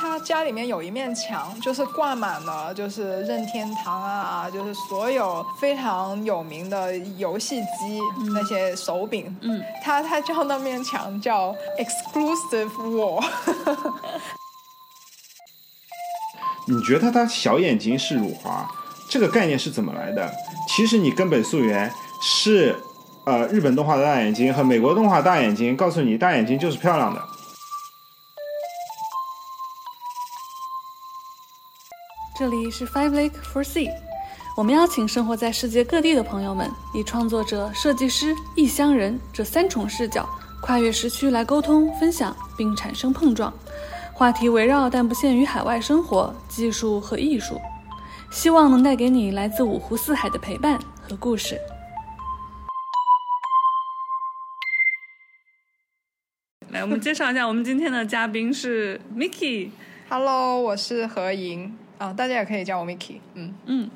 [0.00, 8.00] 他家里面有一面墙，就是挂满了就是任天堂啊，就是所有非常有名的游戏机
[8.32, 9.36] 那些手柄。
[9.42, 13.22] 嗯，他他叫那面墙叫 exclusive wall。
[16.66, 18.66] 你觉得他小眼睛是辱华，
[19.10, 20.32] 这个概念是怎么来的？
[20.66, 21.92] 其实你根本溯源
[22.22, 22.74] 是，
[23.26, 27.22] 呃，日本动画的大眼睛和美国动画大眼睛，告诉你大眼睛就是漂亮的。
[32.40, 33.90] 这里是 Five Lake for Sea，
[34.56, 40.26] 我们邀请生活在世界各地的朋友们，以创作者、设计师、异乡人这三重视角，
[40.62, 43.52] 跨越时区来沟通、分享，并产生碰撞。
[44.14, 47.60] 话题围绕但不限于海外生活、技术和艺术，
[48.30, 51.60] 希望能带给你来自五湖四海的陪伴和故事。
[56.70, 59.72] 来，我们介绍一下，我们今天的嘉宾是 Miki。
[60.08, 63.16] Hello，我是何莹啊，大家也可以叫我 Miki。
[63.34, 63.90] 嗯嗯，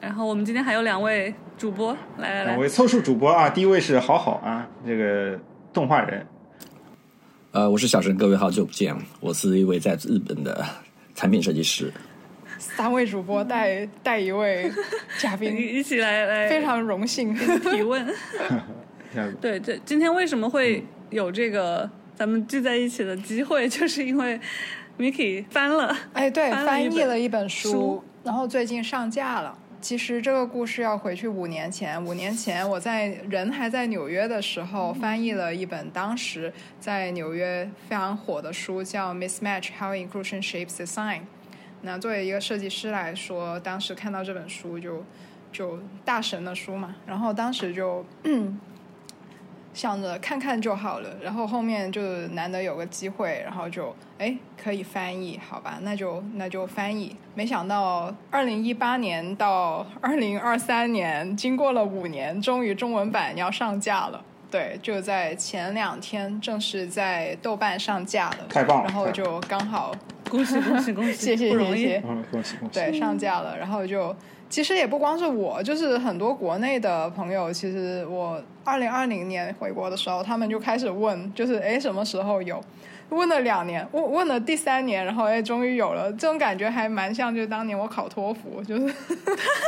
[0.00, 5.38] 然后我们今天还有两位主播，来来来，两位凑数主播啊，第一位是好好啊，这个
[5.70, 6.26] 动画人。
[7.52, 10.64] 呃，我是小陈，各位好久不见，我是一位在日本的
[11.14, 11.92] 产品设计师。
[12.56, 14.72] 三位主播带带一位
[15.18, 18.06] 嘉宾， 一起来来，非常荣幸提问。
[19.38, 24.40] 对，这今天为什么会有这个咱们聚在一起的机会，就是因为
[24.98, 29.56] Miki 翻了，哎，对，翻译了一本书，然后最近上架了。
[29.80, 32.04] 其实这个故事要回去五年前。
[32.04, 41.18] 五年前我在人还在纽约的时候，翻译了一本当时在纽约非常火的书，叫《Mismatch: How Inclusion Shapes Design》。
[41.82, 45.04] 那作为一个设计师来说，当时看到这本书就
[45.52, 48.04] 就大神的书嘛，然后当时就
[49.74, 51.08] 想着看看就好了。
[51.22, 57.14] 然后后面就难得有个机会，然后就哎可以翻译，好吧，那就那就翻译。
[57.34, 64.24] 没想到二零一八年到二零二三年，经过了五年，终于中文版要上架了。
[64.50, 68.84] 对，就在前两天正式在豆瓣上架了，太棒了！
[68.84, 69.94] 然后就刚好，
[70.30, 72.80] 恭喜恭喜恭喜，谢谢谢谢，嗯，恭喜恭喜。
[72.80, 74.16] 对，上架了，然后就
[74.48, 82.62] 其实也不光是我，就是很多国内的朋友，其实我二零二零年回国的时候，他们就开始问，就是哎什么时候有？
[83.10, 88.94] 问了两年，问问了第三年，然后哎终于有了，这种感觉还蛮像，就是当年我考托福，就是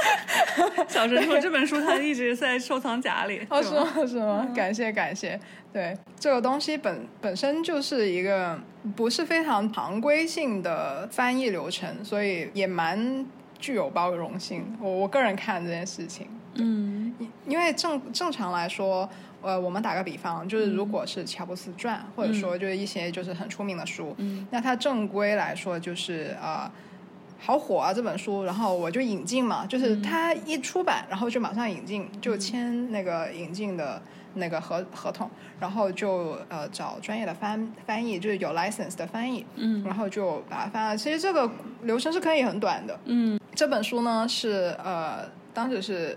[0.86, 4.06] 小陈说这本书他一直在收藏夹里，哦是吗？
[4.06, 4.46] 是吗？
[4.54, 5.40] 感谢感谢，
[5.72, 8.58] 对这个东西本本身就是一个
[8.94, 13.24] 不是非常常规性的翻译流程，所以也蛮
[13.60, 14.64] 具有包容性。
[14.80, 17.14] 我我个人看这件事情，嗯，
[17.46, 19.08] 因为正正常来说。
[19.42, 26.70] 呃，我们打个比方，就是如果是乔布斯传，嗯、或者说就是一些就是很出名的书，嗯、那它正规来说就是呃
[27.38, 34.02] 好火啊这本书，然后我就引进嘛，就是它一出版，然后就马上引进，就签那个引进的
[34.34, 40.94] 那个合合同，然后就呃找专业的翻翻译，就是有 license 的翻译，嗯，然后就把它翻了。
[40.94, 41.50] 其实这个
[41.84, 46.16] 流程是可以很短的，嗯，这本书呢是呃当时是。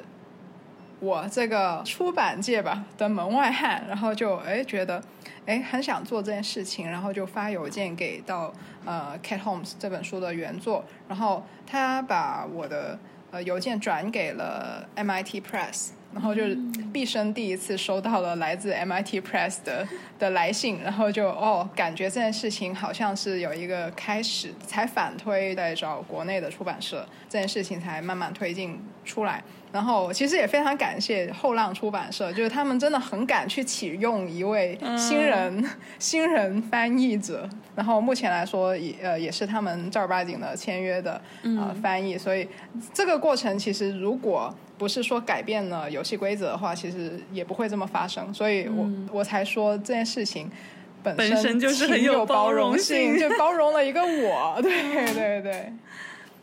[1.01, 5.03] 我这个出版界吧的门外汉，然后就哎觉得
[5.45, 8.53] 哎很想做这件事情，然后就发邮件给到
[8.85, 12.97] 呃 Cat Homes 这本书的原作，然后他把我的
[13.31, 16.57] 呃邮件转给了 MIT Press，然后就是
[16.91, 19.87] 毕生第一次收到了来自 MIT Press 的
[20.19, 29.43] 的来信，然后就哦感觉这件事情好像是有一个开始，才反推在找国内的出版社，这件事情才慢慢推进出来。
[29.71, 37.49] 然后其实也非常感谢后浪出版社，就是他们真的很敢去启用一位新人、嗯、 新人翻译者。
[37.75, 42.47] 然后目前来说也呃也是他们正儿八经的签约的呃、嗯、翻译，所以
[42.93, 44.53] 这个过程其实如果
[44.83, 48.33] 不是说改变了游戏规则的话，其实也不会这么发生。
[48.33, 50.51] 所以我、嗯、我才说这件事情
[51.01, 54.59] 本身本身就是很有包容性，就包容了一个我。
[54.61, 55.71] 对对对。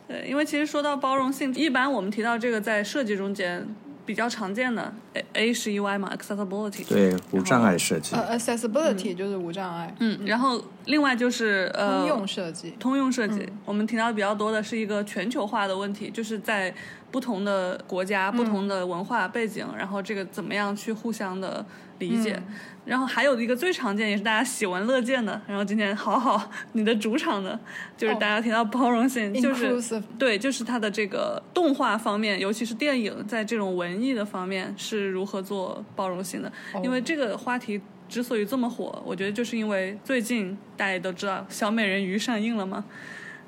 [0.07, 3.63] 对，因为其实说到包容性，一般我们提到这个在设计中间
[4.05, 6.85] 比较常见的 A A 是 UI 嘛，accessibility。
[6.87, 8.15] 对，无障碍设计。
[8.15, 9.93] 呃，accessibility、嗯、就是无障碍。
[9.99, 12.71] 嗯，然后另外就是呃，通用设计。
[12.79, 16.73] 通用设计，嗯、我们提到的比较多的是一个全球化的问题，就是在
[17.11, 21.65] 不同的国家、嗯、不同的文化背景，然后这个怎么样去互相的
[22.01, 22.33] 理解。
[22.35, 22.53] 嗯。
[22.83, 27.57] 然后还有一个最常见也是大家喜闻乐见的，然后今天好好你的主场的，
[27.95, 42.83] 就是大家提到包容性，哦、 就是对，就是它的这个动画方面，尤其是电影在这种文艺的方面是如何做包容性的，哦、因为这个话题之所以这么火，我觉得就是因为最近大家也都知道小美人鱼上映了嘛，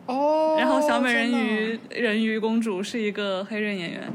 [0.06, 4.14] 哦，然后小美人鱼人鱼公主是一个黑人演员，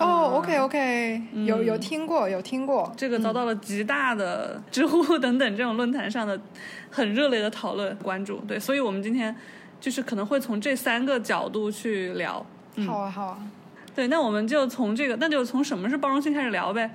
[0.00, 6.40] 哦，OK OK，有嗯有听过有听过，这个遭到了极大的知乎等等这种论坛上的
[6.90, 8.38] 很热烈的讨论关注。
[8.48, 9.34] 对，所以我们今天
[9.78, 12.44] 就是可能会从这三个角度去聊。
[12.86, 13.38] 好啊好啊。
[13.94, 16.90] 对，那我们就从这个，那就从什么是包容性开始聊呗。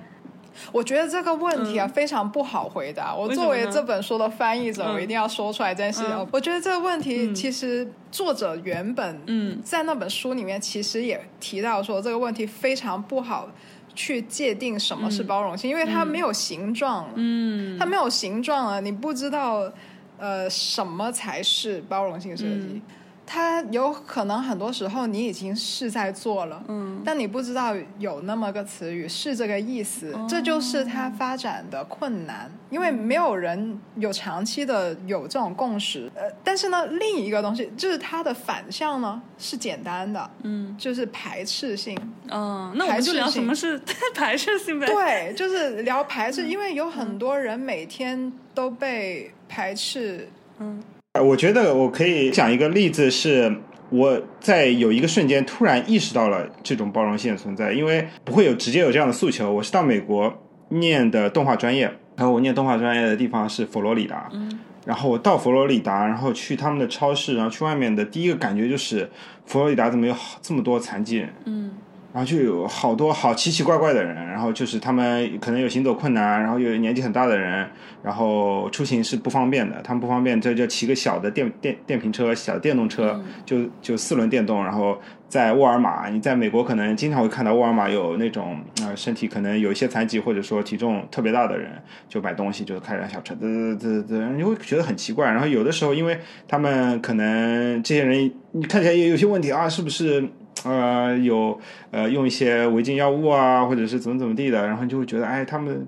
[0.72, 3.14] 我觉得这个问题啊、非常不好回答。
[3.14, 4.94] 我作为这本书的翻译者，嗯。
[4.94, 6.10] 我一定要说出来这件事情。
[6.10, 6.26] 嗯。
[6.32, 9.60] 我觉得这个问题其实作者原本嗯。
[9.62, 13.48] 在那本书里面其实也提到说，这个问题非常不好
[13.94, 17.78] 去界定什么是包容性，因为它没有形状，嗯。
[17.78, 19.70] 它没有形状了，你不知道
[20.18, 22.50] 呃什么才是包容性设计。
[22.50, 22.82] 嗯
[23.26, 36.10] 它有可能很多时候你已经是在做了，嗯但你不知道有那么个词语是这个意思，哦这就是它发展的困难，因为没有人有长期的有这种共识。
[36.14, 41.98] 呃，但是呢，另一个东西就是它的反向呢是简单的，嗯就是排斥性。
[42.28, 43.80] 嗯，那我们就聊什么是
[44.14, 44.86] 排斥性 呗。
[44.86, 50.28] 对，就是聊排斥，因为有嗯很多人每天都被排斥。
[50.58, 53.54] 嗯呃我觉得我可以讲一个例子，是
[53.90, 59.52] 我在有一个瞬间突然意识到了这种包容性的存在，因为不会有直接有这样的诉求。
[59.52, 60.32] 我是到美国
[60.70, 61.84] 念的动画专业，
[62.16, 69.10] 然后我念动画专业的地方是佛罗里达，嗯然后我到佛罗里达，然后去他们的超市，然后去外面的第一个感觉就是
[69.44, 71.28] 佛罗里达怎么有这么多残疾人？
[71.44, 71.72] 嗯
[72.16, 77.68] 然后就有好多好奇奇怪怪的人，然后就是他们可能有行走困难，然后有年纪很大的人，
[78.02, 84.98] 然后出行是不方便的，他们不方便，这就骑个小的电电电瓶车、小电动车，就就四轮电动，然后
[85.28, 91.70] 在沃尔玛，你在美国可能经常会看到沃尔玛有那种呃身体可能有一些残疾或者说体重特别大的人，
[92.08, 95.26] 就买东西就开辆小车，嘚嘚嘚嘚嘚，你会觉得很奇怪。
[95.30, 100.26] 然后有的时候，因为他们可能这些人你看起来也有些问题啊，是不是？
[100.66, 101.58] 呃，有
[101.92, 105.86] 呃用一些违禁药物啊，或者是怎么怎么地的，然后就会觉得，哎，他们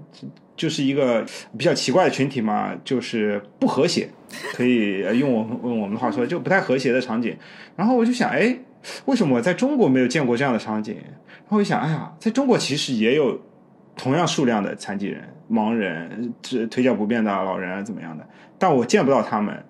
[0.57, 1.27] 就是一个
[1.59, 4.09] 比较奇怪的群体嘛，就是不和谐，
[4.55, 7.37] 可以用我们用我们的话说，就不太和谐的场景。
[7.75, 8.57] 然后我就想，哎，
[9.07, 10.97] 为什么我在中国没有见过这样的场景？
[11.49, 13.41] 然后我就想，哎呀，在中国其实也有
[13.97, 18.27] 同样数量的残疾人、盲人、这腿脚不便的老人怎么样的，
[18.59, 19.65] 但我见不到他们，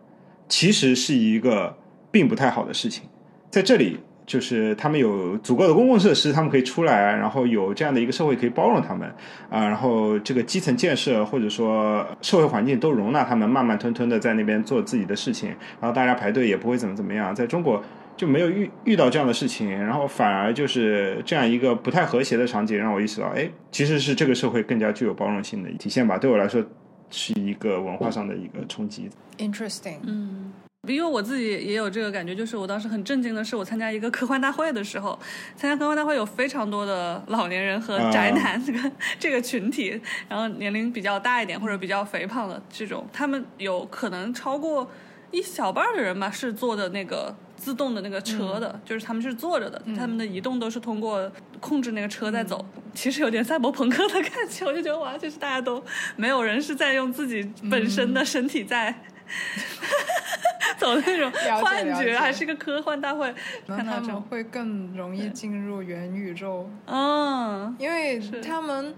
[0.49, 1.77] 其实是一个
[2.11, 3.05] 并不太好的事情。
[3.51, 9.09] 在这里，就是他们有足够的公共设施，他们可以出来，然后有这样的一个社会可以包容他们
[9.49, 15.49] 啊、然后这个基层建设或者说社会环境都容纳他们慢慢吞吞的在那边做自己的事情，
[15.81, 17.35] 然后大家排队也不会怎么怎么样。
[17.35, 17.83] 在中国
[18.19, 26.19] 就没有遇遇到这样的事情，然后反而就是这样一个不太和谐的场景，让我意识到，哎，其实是这个社会更加具有包容性的体现吧。
[26.19, 26.63] 对我来说，
[27.09, 29.09] 是一个文化上的一个冲击。
[29.39, 30.53] Interesting，嗯。
[30.95, 35.19] 因为我自己也有这个感觉，就是我当时很震惊的是，我参加一个科幻大会的时候，
[35.57, 44.91] 参加科幻大会有非常多的老年人和宅男这个、这个群体，然后年龄比较大一点或者比较肥胖的这种，他们有可能超过
[45.31, 51.31] 一小半的人吧，是坐的那个自动的那个车的，就是他们是坐着的，他们的移动都是通过
[51.61, 52.65] 控制那个车在走，
[52.95, 55.83] 其实有点赛博朋克的感觉，我就觉得哇，就是大家都
[56.17, 59.03] 没有人是在用自己本身的身体在。
[60.79, 61.31] 走那种
[61.61, 63.35] 幻觉，还是个科幻大会，
[63.67, 66.71] 那他们会更容易进入元宇宙。
[66.87, 68.95] 嗯因为他们，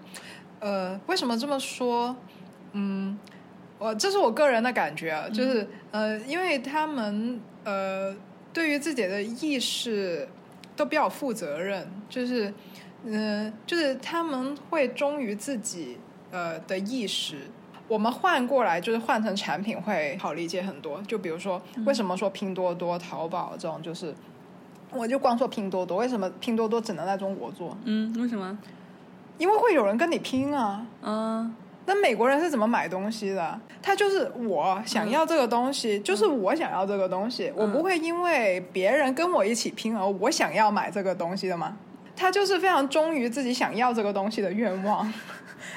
[0.61, 2.15] 呃，为什么这么说？
[2.73, 3.19] 嗯，
[3.79, 8.15] 我这是我个人的感觉啊，就是、呃，因为他们呃，
[8.53, 10.29] 对于自己的意识
[10.77, 12.53] 都比较负责任，就是，
[13.05, 15.99] 嗯、就是他们会忠于自己
[16.31, 17.39] 呃的意识。
[17.91, 21.03] 我们换过来，就是换成产品会好理解很多。
[21.09, 24.15] 就比如说，为什么说拼多多、淘宝这种，就是
[24.93, 27.77] 我就光说拼多多，为什么拼多多只能在中国做？
[27.83, 28.57] 嗯，为什么？
[29.39, 30.87] 因为会有人跟你拼啊。
[31.03, 31.53] 嗯
[31.87, 33.61] 那美国人是怎么买东西的？
[33.83, 41.77] 他就是我想要这个东西，就是我想要这个东西，我不会因为别人跟我一起拼而我想要买这个东西的吗？
[42.15, 45.11] 他就是非常忠于自己想要这个东西的愿望，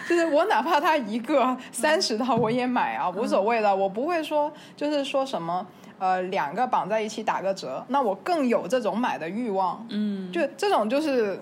[0.08, 5.66] 就是我哪怕他一个三十套我也买啊，无所谓的，我不会说就是说什么
[6.00, 11.40] 呃两个绑在一起打个折，那我更有这种买的欲望，嗯，就这种就是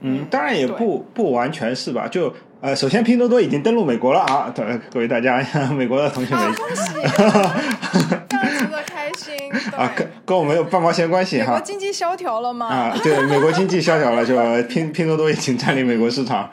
[0.00, 2.06] 嗯，当然也不不完全是吧？
[2.08, 5.40] 就呃，首先拼多多已经登陆美国了啊，对各位大家，
[5.72, 6.92] 美国的同学们啊，恭喜，
[8.28, 10.08] 非常值得开心， 啊，跟。
[10.28, 11.60] 跟我们有半毛钱关系美国哈。
[11.60, 12.66] 经济萧条了吗？
[12.66, 14.36] 啊，对，美国经济萧条了，就
[14.68, 16.50] 拼拼多多已经占领美国市场。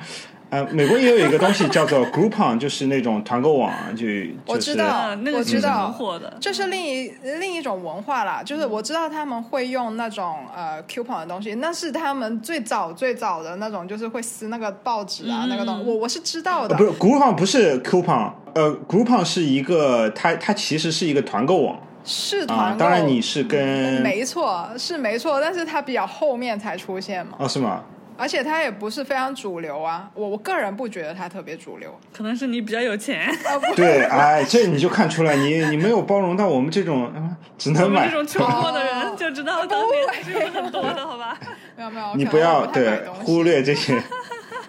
[0.55, 4.05] 呃，美国也有一个东西叫做 Groupon，就是那种团购网，就
[4.45, 6.37] 我就是知道啊，那个我知道挺火的。
[6.39, 16.73] 这是另一另一种文化啦，就是我知道他们会用那种呃 coupon 的东西，那是他们最早最早的那种，就是会撕那个报纸啊、嗯那个东西，我我是知道的。
[16.73, 27.83] 呃不是 Groupon 不是 Coupon，呃，Groupon 是一个它它其实是一个团购网是团购，，啊当然你是跟没错是没错，但是它比较后面才出现嘛，哦是吗？
[28.17, 31.93] 而且它也不是非常主流啊，我我个人不觉得它特别主流。
[32.13, 33.29] 可能是你比较有钱，
[33.75, 41.37] 对，哎，这你就看出来你你没有包容到我们这种嗯只能买们这种穷货的哦人就知道当年是有很多的，好吧？
[41.75, 44.01] 没有没有，你不要对忽略这些。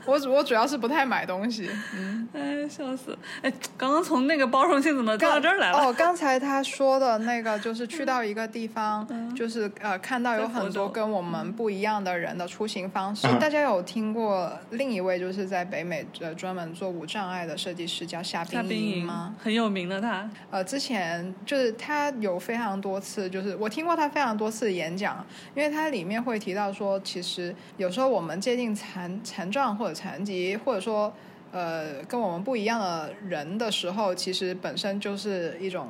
[0.07, 1.71] 我主我主要是不太买东西。
[1.95, 3.17] 嗯哎，笑死！
[3.43, 5.79] 哎，刚刚从那个包容性怎么到这儿来了？
[5.79, 13.27] 哦，刚才他说的那个就是去到一个地方，就是呃看到有很多跟我们不一样的人的出行方式。
[13.27, 19.35] 嗯大家有听过另一位就是在北美呃专门做无障碍的设计师叫夏夏冰莹吗？
[19.43, 31.13] 很有名的他，呃，之前就是他有非常多次，就是我听过他非常多次演讲，因为他里面会提到说，其实有时候我们接近残残障或者残疾，或者说
[31.53, 35.89] 呃跟我们不一样的人的时候，其实本身就是一种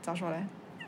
[0.00, 0.36] 咋说嘞？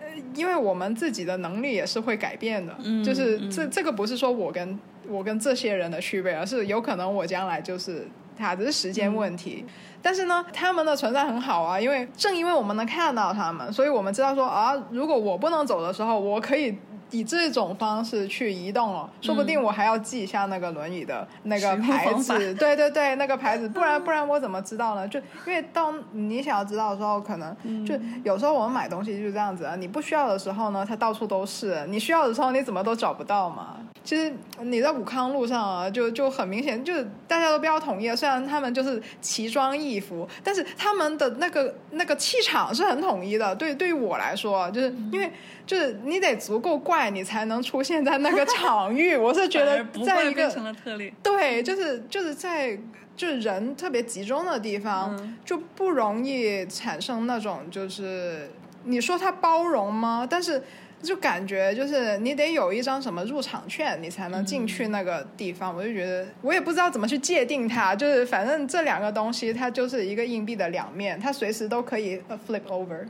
[0.00, 9.64] 呃因为我们自己的能力也是会改变的，嗯就是嗯这这个不是说我跟我跟这些人的区别，而是有可能我将来就是他，只是时间问题。
[10.00, 16.76] 但是呢，他们的存在很好啊，因为正因为我们能看到他们，所以我们知道说啊，如果我不能走的时候，我可以
[17.10, 25.06] 以这种方式去移动了，说不定我还要记一下那个轮椅的那个牌子，对对对，那个牌子，不然不然我怎么知道呢？
[25.06, 27.56] 就因为当你想要知道的时候，可能
[27.86, 27.94] 就
[28.24, 33.76] 有时候我们买东西就是这样子啊，你不需要的时候呢，它到处都是；你需要的时候，你怎么都找不到嘛。
[34.02, 34.30] 其实
[34.60, 38.14] 你在武康路上啊，就就很明显，就是大家都比较统一。
[38.14, 43.56] 虽然他们就是奇装异服，但是他们的那个那个气场是很统一的。
[43.56, 45.32] 对，对于我来说，就是因为
[45.66, 49.16] 就是你得足够怪，你才能出现在那个场域。
[49.18, 51.12] 我是觉得不在一个成了特例。
[51.22, 52.78] 对，就是就是在
[53.16, 58.50] 就是人特别集中的地方，嗯就不容易产生那种就是
[58.84, 60.26] 你说它包容吗？
[60.28, 60.62] 但是
[61.02, 65.74] 就感觉就是你得有一张什么入场券，你才能进去那个地方。
[65.74, 73.06] 我就觉得我也不知道怎么去界定它，就是反正这两个东西它就是一个硬币的两面，它随时都可以呃 flip over。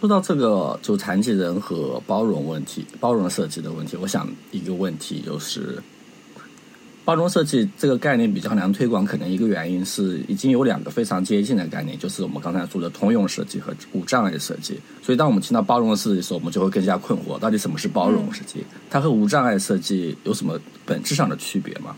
[0.00, 5.82] 说到这个就残疾人和包容问题、包容设计的问题，我想一个问题就是，
[7.04, 14.78] 包容设计这个概念比较难推广，可能一个原因是已经有两个非常接近的概念，就是我们刚才说的通用设计和无障碍设计。
[15.02, 18.64] 所以当我们听到包容设计的时候，我们就会更加困惑，到底什么是包容设计？
[18.90, 21.96] 它和无障碍设计有什么本质上的区别吗？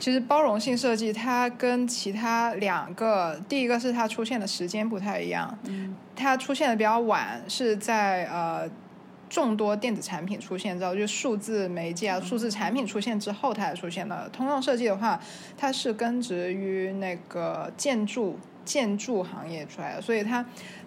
[0.00, 8.68] 其实包容性设计它跟其他两个，第一个是它出现的时间不太一样，嗯它出现的比较晚，是在呃
[9.28, 14.28] 众多电子产品出现之后，就数字媒介啊、数字产品出现之后，它才出现的。
[14.30, 15.20] 通用设计的话，
[15.56, 20.44] 它是根植于那个建筑建筑行业出来的，所以它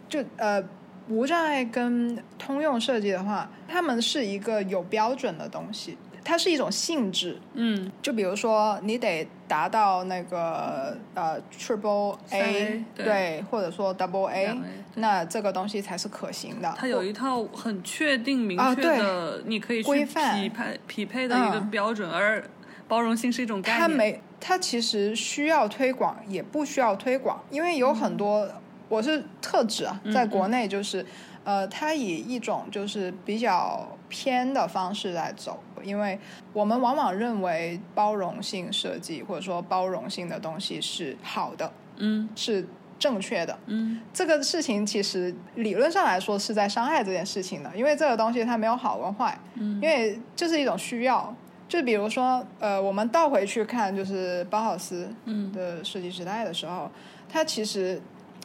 [0.10, 0.62] 就呃。
[1.10, 13.44] 无障碍跟通用设计的话，它们是一个有标准的东西，它是一种性质，嗯，就比如说，你得达到那个呃 triple A，A，对。
[13.52, 14.58] 或者说 double A，A
[14.96, 16.74] 那这个东西才是可行的。
[16.78, 20.40] 它有一套很确定、明啊确的，你可以去规范。
[20.40, 22.44] 匹配匹配的一个嗯标准，而
[22.88, 23.82] 包容性是一种概念。
[23.82, 28.48] 它没，它其实需要推广，也不需要推广，因为有很多，
[28.88, 31.06] 我是特指啊，在国内就是，
[31.44, 36.20] 呃，它以一种就是比较偏的方式来走，因为
[36.54, 42.30] 我们往往认为包容性设计或者说包容性的东西是好的，嗯。
[42.36, 42.64] 是
[43.00, 44.00] 正确的，嗯。
[44.14, 49.82] 这个事情其实理论上来说是在伤害这件事情的，因为这个东西它没有好跟坏，嗯。
[49.82, 51.36] 因为这是一种需要。
[51.68, 55.52] 就比如说，呃，我们倒回去看，就是包豪斯嗯。
[55.52, 56.92] 的设计时代的时候，
[57.28, 58.00] 它其实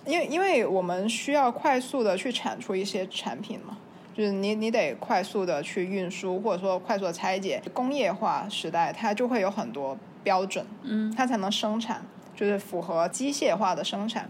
[0.07, 3.77] 因为因为我们需要快速的去产出一些产品嘛，
[4.19, 7.63] 就是你你得快速的去运输，或者说快速的拆解。
[7.73, 12.03] 工业化时代，它就会有很多标准，嗯它才能生产，
[12.35, 14.29] 就是符合机械化的生产。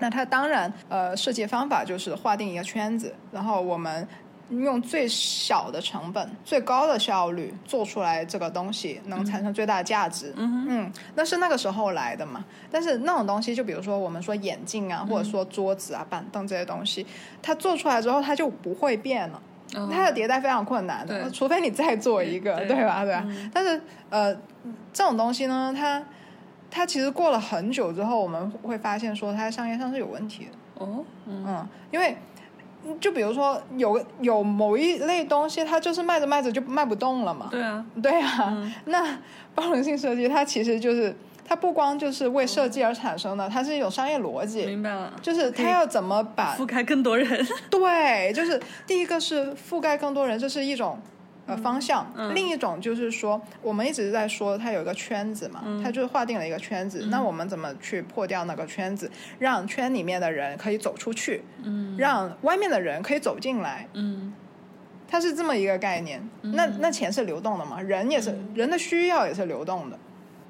[0.00, 4.06] 那它当然，呃，设计方法就是划定一个圈子，然后我们
[4.48, 10.32] 用最小的成本、最高的效率做出来这个东西，能产生最大的价值。
[10.36, 12.44] 嗯嗯，那是那个时候来的嘛。
[12.70, 17.04] 但是那种东西，就比如说我们说眼镜啊，或者说桌子啊、板凳这些东西，
[17.42, 19.42] 它做出来之后，它就不会变了。
[19.74, 23.04] 哦它的迭代非常困难的，除非你再做一个，对对吧？
[23.04, 23.24] 对吧？
[23.26, 24.32] 嗯但是呃，
[24.92, 26.00] 这种东西呢，它
[26.70, 30.84] 它其实过了很久之后，我们会发现说它在商业上是有问题的。
[30.84, 32.16] 哦，嗯嗯，因为嗯
[33.00, 37.48] 就比如说有有某一类东西，它就是卖着卖着就卖不动了嘛。
[37.50, 39.18] 对啊，对啊，嗯那
[39.54, 41.14] 包容性设计它其实就是
[41.48, 47.46] 它不光就是为设计而产生的，它是一种商业逻辑，明白了，就是它要怎么把覆盖更多人。
[47.70, 50.98] 对，就是第一个是覆盖更多人，这是一种
[51.46, 57.06] 呃方向；嗯另一种就是说，我们一直在说它有一个圈子嘛，嗯它就是划定了一个圈子。
[57.10, 63.88] 那我们怎么去破掉那个圈子，让圈里面的人可以走出去，嗯让外面的人可以走进来？
[63.94, 64.32] 嗯
[65.08, 66.20] 它是这么一个概念。
[66.42, 69.98] 那那钱是流动的嘛，人也是、嗯人的需要也是流动的。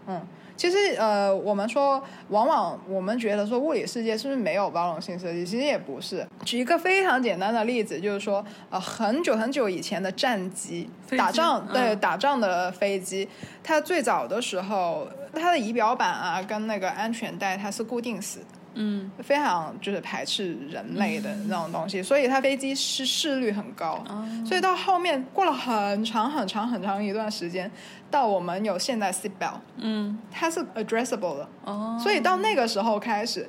[0.07, 0.21] 嗯，
[0.57, 5.45] 其实呃，我们说，往往我们觉得说物理世界是不是没有包容性设计？
[5.45, 6.27] 其实也不是。
[6.45, 13.29] 举一个非常简单的例子，就是说，呃，很久很久以前的战机，机打仗对、嗯打仗的飞机，
[13.67, 18.47] 它最早的时候，它的仪表板啊跟那个安全带它是固定死的。
[18.79, 24.05] 嗯非常就是排斥人类的那种东西，所以它飞机失事率很高。
[24.07, 27.71] 哦所以到后面过了很长很长很长一段时间，
[28.11, 33.49] 到我们有现代 seat belt，嗯它是 addressable 的，哦，所以到那个时候开始，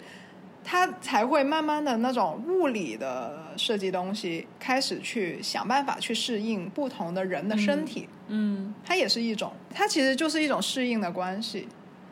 [0.69, 8.09] 它才会慢慢的那种物理的设计东西开始去想办法去适应不同的人的身体。
[8.27, 11.69] 嗯它也是一种，它其实就是一种适应的关系。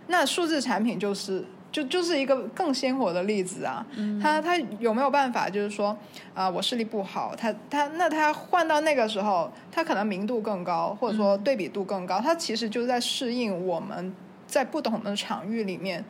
[0.07, 3.85] 那数字产品就是就就是一个更鲜活的例子啊。
[3.97, 5.97] 嗯它它有没有办法，就是说
[6.33, 14.13] 啊、我视力不好，它它那它换到那个时候，它可能明度更高，或者说对比度更高，它其实就是在适应我们
[14.47, 16.05] 在不同的场域里面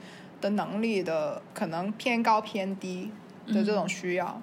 [0.45, 3.11] 的能力的可能偏高偏低
[3.47, 4.39] 的这种需要。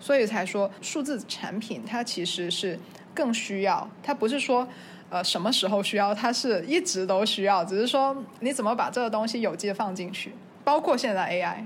[0.00, 2.78] 所以才说数字产品它其实是
[3.14, 4.66] 更需要，它不是说
[5.08, 11.64] 呃什么时候需要，它是一直都需要，只是说你怎么把这个东西有机的放进去，包括现在 AI。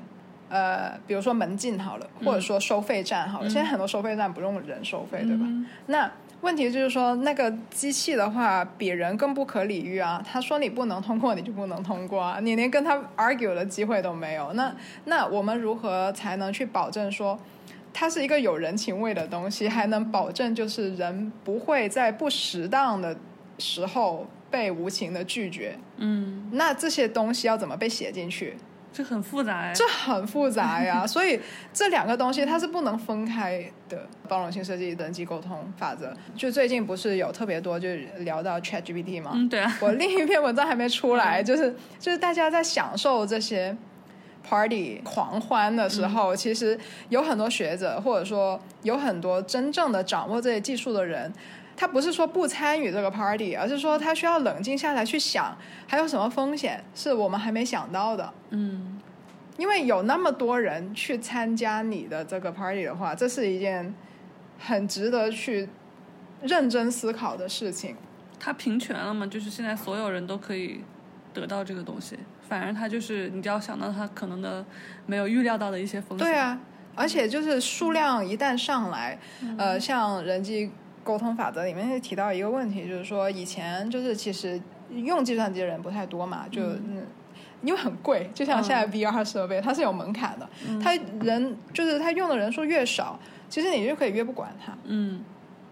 [0.51, 5.47] 呃，比如说门禁好了，或者说收费站好了，现在很多收费站不用人收费，对吧？
[5.89, 6.11] 那
[6.41, 10.23] 问题就是说，那个机器的话，比人更不可理喻啊。
[10.25, 14.53] 他说你不能通过，你就不能通过啊，你连跟他 argue 的机会都没有。
[14.53, 14.75] 那
[15.07, 17.39] 那我们如何才能去保证说，
[17.93, 23.17] 它是一个有人情味的东西，还能保证就是人不会在不适当的
[23.59, 25.77] 时候被无情的拒绝？
[25.97, 28.55] 嗯，那这些东西要怎么被写进去？
[28.99, 29.73] 这很复杂哎。
[29.73, 31.39] 这很复杂呀，所以
[31.73, 34.05] 这两个东西它是不能分开的。
[34.27, 39.31] 包容性设计、人机沟通法则，就最近不是有特别多，就聊到 Chat GPT 吗？
[39.35, 43.75] 嗯，对啊，我另一篇文章还没出来， 就是就是大家在享受这些
[44.43, 46.77] party 狂欢的时候，其实
[47.09, 51.33] 有很多学者，或者说有很多真正的掌握这些技术的人。
[51.81, 58.35] 他不是说不参与这个 party，而是说他需要冷静下来去想，还有什么风险是我们还没想到的。
[58.51, 59.01] 嗯
[59.57, 63.95] 因为有那么多人去参加你的这个 party 的话，这是一件
[64.59, 65.69] 很值得去
[66.43, 67.97] 认真思考的事情。
[68.41, 70.81] 他平权了嘛，就是现在所有人都可以
[71.33, 74.65] 得到这个东西，反而他就是你就要想到他可能的
[75.07, 76.27] 没有预料到的一些风险。
[76.27, 76.59] 对，啊，
[76.95, 79.19] 而且就是数量一旦上来，
[79.57, 80.71] 呃，像人机
[81.09, 87.07] 沟通法则里面就提到一个问题，就是说以前就是其实用计算机的人不太多嘛，就嗯。
[87.61, 90.49] 因为很贵，就像现在 VR 设备，它是有门槛的。
[90.81, 93.19] 它人就是它用的人数越少，
[93.49, 94.73] 其实你就可以越不管它。
[94.85, 95.21] 嗯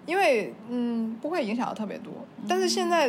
[0.05, 2.13] 因为嗯不会影响到特别多。
[2.49, 3.09] 但是现在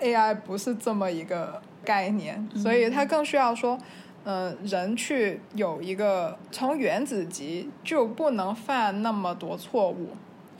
[0.00, 3.78] AI 不是这么一个概念，所以它更需要说，
[4.24, 10.16] 呃，人去有一个从原子级就不能犯那么多错误，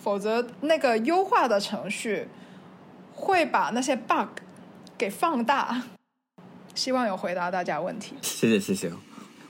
[0.06, 2.28] 否则那个优化的程序
[3.12, 4.28] 会把那些 bug
[4.96, 5.82] 给放大。
[6.76, 8.14] 希望有回答大家问题。
[8.22, 8.92] 谢谢谢谢。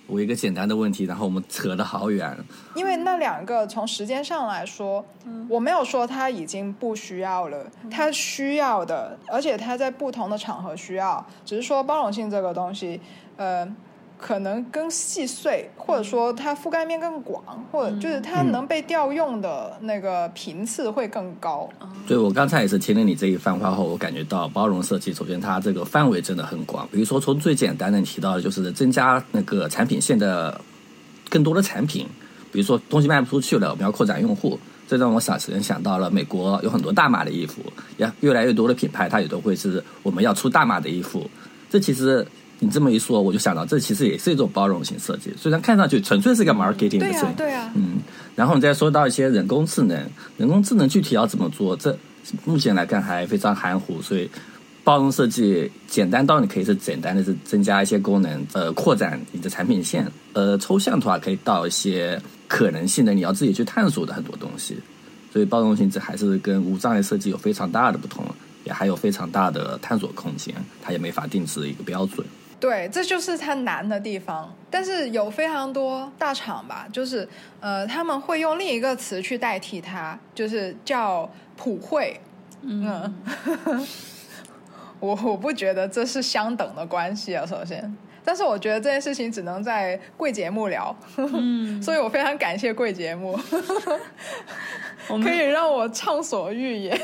[0.07, 2.35] 我一个简单的问题，然后我们扯得好远。
[2.75, 5.05] 因为那两个从时间上来说，
[5.47, 12.99] 我没有说他已经不需要了，他需要的，而且他在不同的场合需要，只是说包容性这个东西，
[13.37, 13.69] 呃，
[14.18, 21.68] 可能更细碎，或者说它覆盖面更广，或者就是它能被调用的那个频次会更高。
[22.07, 26.88] 对，我刚才也是听了你这一番话后，我感觉到包容设计，首先它这个范围真的很广。
[26.90, 30.61] 比如说，从最简单的提到就是增加那个产品线的
[31.29, 32.07] 更多的产品，
[32.50, 34.59] 比如说东西卖不出去了，我们要扩展用户。
[34.88, 37.61] 这让我想联想到了美国有很多大码的衣服，
[37.96, 41.29] 也越来越多的品牌它也都会是我们要出大码的衣服。
[41.68, 42.24] 这其实
[42.59, 47.99] 你这么一说，我就想到这其实也是一种包容性设计，虽然看上去纯粹是个 marketing 的对呀、事情，对呀、嗯，
[48.35, 49.99] 然后你再说到一些人工智能，
[50.38, 51.97] 人工智能具体要怎么做，这
[52.45, 54.31] 目前来看还非常含糊，所以
[54.83, 60.11] 包容设计简单到你可以是简单的是增加一些功能，呃，扩展你的产品线。
[60.33, 64.79] 呃，抽象的话可以到一些可能性的，你要自己去探索的很多东西。
[65.33, 68.25] 所以包容性这还是跟无障碍设计有非常大的不同，
[68.64, 72.27] 也还有非常大的探索空间，它也没法定制一个标准。
[72.59, 74.53] 对，这就是它难的地方。
[74.71, 77.27] 但是有非常多大厂吧，就是
[77.61, 82.21] 呃，他们会用另一个词去代替它，就是叫普惠。
[82.62, 83.14] 嗯，
[85.01, 87.47] 我我不觉得这是相等的关系啊。
[87.47, 90.95] 首先，但是我觉得这件事情只能在贵节目聊。
[91.16, 93.38] 嗯， 所以我非常感谢贵节目，
[95.23, 96.99] 可以让我畅所欲言，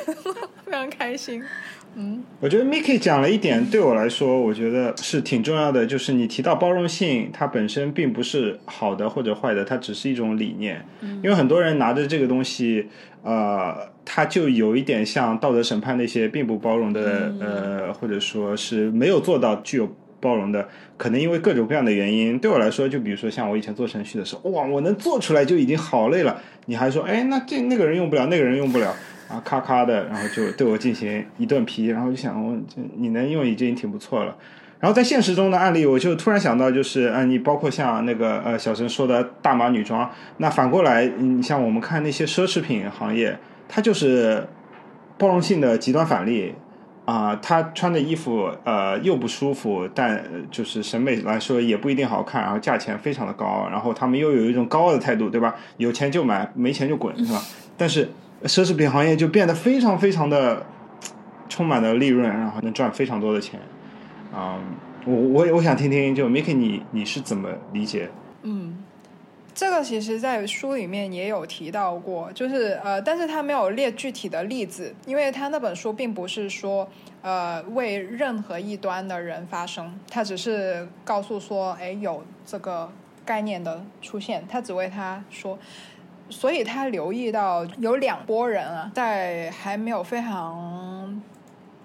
[0.65, 1.45] 非常开心。
[1.94, 5.85] 嗯，我觉得 Miki 讲了一点，对我来说，我觉得是挺重要的。
[5.85, 10.85] 就是你提到包容性，它本身并不是好的或者坏的，它只是一种理念。
[11.02, 12.87] 嗯，因为很多人拿着这个东西，
[13.22, 22.38] 呃，它就有一点像道德审判那些并不包容的，呃，或者说是没有做到具有包容的，可能因为各种各样的原因。
[22.38, 26.40] 对我来说，就比如说像我以前做程序的时候，哇，我能做出来就已经好累了。
[26.64, 28.94] 你还说，哎，那这那个人用不了，那个人用不了。
[29.33, 34.37] 啊，咔咔的，然后就对我进行一顿批，然后就想，我这你能用已经挺不错了。
[34.79, 44.47] 然后在现实中的案例，我就突然想到，就是啊，你包括像那个呃小陈说的大码女装，那反过来，你像我们看那些奢侈品行业，它就是
[45.16, 46.53] 包容性的极端反例
[47.05, 47.37] 啊。
[47.37, 55.55] 他穿的衣服呃又不舒服，但就是审美来说也不一定好看，然后价钱非常的高，然后他们又有一种高傲的态度，对吧？
[55.77, 57.40] 有钱就买，没钱就滚，是吧？
[57.79, 58.09] 但是。
[58.44, 60.66] 奢侈品行业就变得非常非常的
[61.48, 63.61] 充满了利润，然后能赚非常多的钱。
[64.33, 64.59] 啊，
[65.05, 68.09] 我我我想听听，就 Miki 你你是怎么理解？
[68.42, 68.83] 嗯，
[69.55, 76.88] 这个其实，在书里面也有提到过，就是呃，但是他没有列具体的例子，因为他那本书并不是说
[77.20, 82.90] 呃为任何一端的人发声，他只是告诉说，哎，有这个
[83.24, 85.59] 概念的出现，他只为他说。
[86.33, 91.23] 所以他留意到有两拨人啊，在还没有非常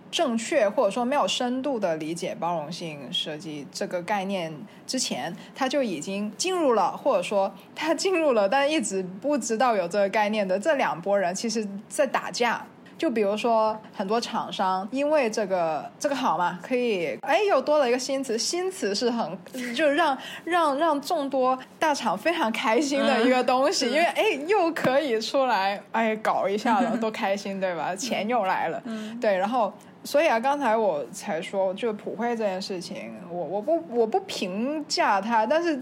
[0.10, 4.52] 正确或者说没有深度的理解包容性设计这个概念
[4.88, 12.66] 之前，他就已经进入了，或者说他进入了，但一直不知道有这个概念的这两拨人，其实在打架。
[12.98, 19.38] 就比如说，很多厂商因为这个这个好嘛，可以哎又多了一个新词，新词是很
[19.76, 27.96] 就让让让众多大厂非常开心的一个东西，因为哎又可以出来哎搞一下了，多开心对吧？
[27.96, 28.82] 钱又来了，
[29.22, 29.72] 对，然后
[30.04, 35.80] 所以啊，刚才我才说就普惠这件事情，我我不我不评价它，但是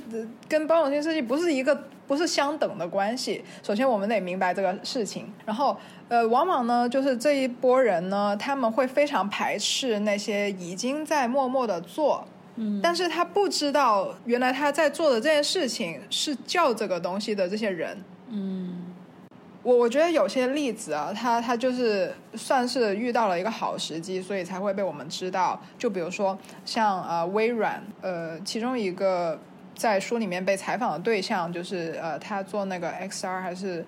[0.49, 1.73] 跟包容性设计不是一个
[2.05, 3.43] 不是相等的关系。
[3.63, 5.77] 首先我们得明白这个事情，然后。
[6.07, 12.23] 呃，往往呢，就是这一波人呢，他们会非常排斥那些已经在默默的做，
[12.57, 17.97] 嗯，但是他不知道原来他在做的这件事情是叫这个东西的这些人，
[18.29, 18.85] 嗯，
[19.63, 25.59] 我我觉得有些例子啊，他他就是算是遇到了一个好时机，所以才会被我们知道。
[25.75, 29.39] 就比如说像呃微软，呃，其中一个
[29.73, 33.83] 在书里面被采访的对象，就是呃，他做那个 XR 还是。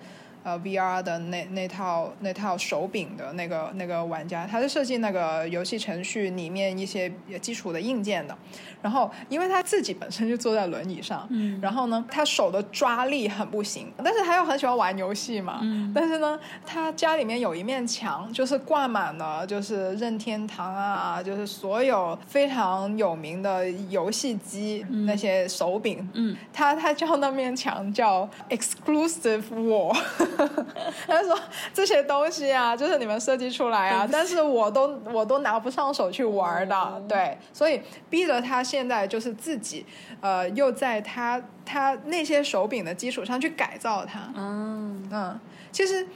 [0.48, 8.34] 呃，VR 的那那套那套手柄的那个那个玩家，他是设计那个游戏程序里面一些基础的硬件的。
[8.80, 29.94] 然后，因为他自己本身就坐在轮椅上，嗯，然后呢，他手的抓力很不行，但是他又很喜欢玩游戏嘛，嗯，但是呢，他家里面有一面墙，就是挂满了就是任天堂啊，就是所有非常有名的游戏机那些手柄，嗯，他他叫那面墙叫 exclusive wall。
[31.06, 31.38] 他说
[31.74, 39.84] 这些东西啊，就是你们设计出来啊，但是我都我都拿不上手去玩的，对，所以逼着他现在就是自己，
[40.20, 44.20] 呃，又在他他那些手柄的基础上去改造它。
[44.36, 45.40] 嗯嗯，
[45.72, 46.06] 其实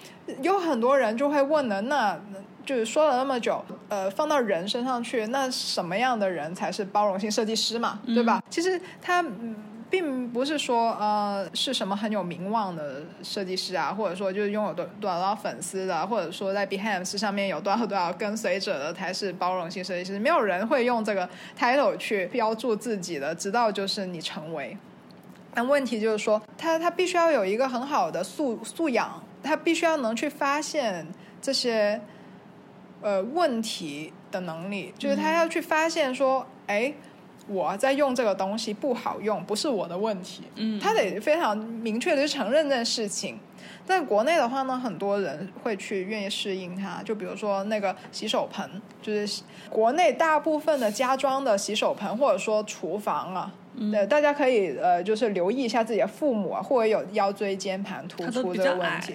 [0.40, 2.18] 有很多人就会问了，那
[2.64, 7.98] 就是说了那么久，呃，放到人身上去，那什么样的人才是包容性设计师嘛？
[8.06, 8.42] 对吧？
[8.48, 9.24] 其实他。
[9.92, 20.18] 并不是说呃是什么很有名望的设计师啊，或者说就是拥有多多少多少粉丝的，或者说在 Behance 上面有多少多少跟随者的才是包容性设计师。
[20.18, 21.28] 没有人会用这个
[21.58, 24.74] title 去标注自己的，直到就是你成为。
[25.52, 31.06] 但问题就是说，他他必须要有一个很好的素素养，他必须要能去发现
[31.42, 32.00] 这些
[33.02, 36.94] 呃问题的能力，就是他要去发现说，哎。
[37.48, 40.42] 我在用这个东西不好用，不是我的问题。
[40.56, 43.38] 嗯，他得非常明确的去承认这件事情。
[43.84, 48.68] 在国内的话呢，很多人会去愿意适应它，就比如说那个洗手盆，
[49.02, 53.52] 就是国内大部分的家装的洗手盆或者说厨房啊。
[53.90, 59.14] 对，大家可以呃，就是留意一下自己的父母啊，或者有腰椎间盘突出这个问题。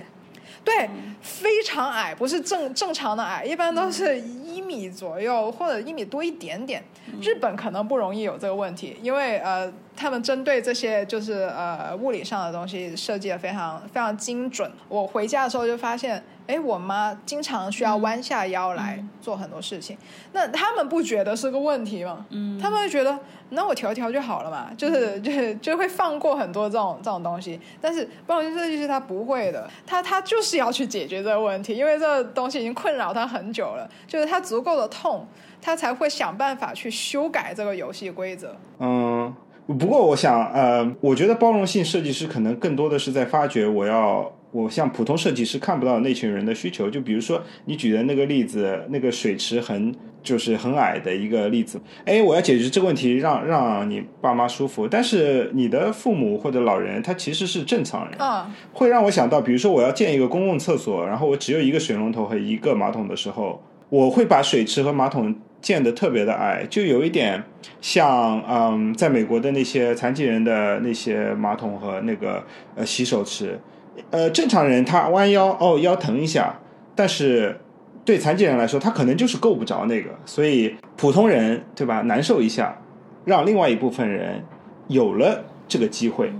[0.68, 0.90] 对，
[1.22, 6.84] 非常矮，不是正正常的矮，一般都是一米左右或者一米多一点点。
[7.22, 14.70] 日本可能不容易有这个问题，因为呃，他们针对这些就是呃物理上的东西设计的非常非常精准。
[14.90, 16.22] 我回家的时候就发现。
[16.48, 19.98] 哎，我妈经常需要弯下腰来做很多事情，
[20.32, 22.26] 那他们不觉得是个问题吗？
[22.30, 27.60] 嗯，他们会觉得那我调一调就好了嘛，就是就是就会放过很多这种这种东西。
[27.82, 35.28] 但是包容性设计师他不会的，他他就是要去解决这个问题，因为这个东西已经困扰他很久了，就是他足够的痛，
[35.62, 38.56] 他才会想办法去修改这个游戏规则。
[38.80, 44.32] 嗯，不过我想，呃，我觉得包容性设计师可能更多的是在发掘我要。
[44.52, 51.80] 我像普通设计师看不到那群人的需求，就比如说你举的那个例子，那个水池很就是很矮的一个例子。
[52.06, 54.88] 哎，我要解决这个问题，让让你爸妈舒服。
[54.88, 58.18] 但是你的父母或者老人他其实是正常人，
[58.72, 67.44] 会让我想到，比如说我要建一个公共厕所，然后我只有一个水龙头和一个马桶的时候，我会把水池和马桶建的特别的矮，就有一点
[67.82, 72.44] 像嗯，在美国的那些残疾人的那些马桶和那个
[72.76, 73.60] 呃洗手池。
[74.12, 76.60] 呃，正常人他弯腰哦，腰疼一下，
[76.96, 77.60] 但是
[78.06, 82.80] 对残疾人来说，他可能就是够不着那个，所以普通人对吧，难受一下，
[83.26, 84.44] 让另外一部分人
[84.88, 86.32] 有了这个机会，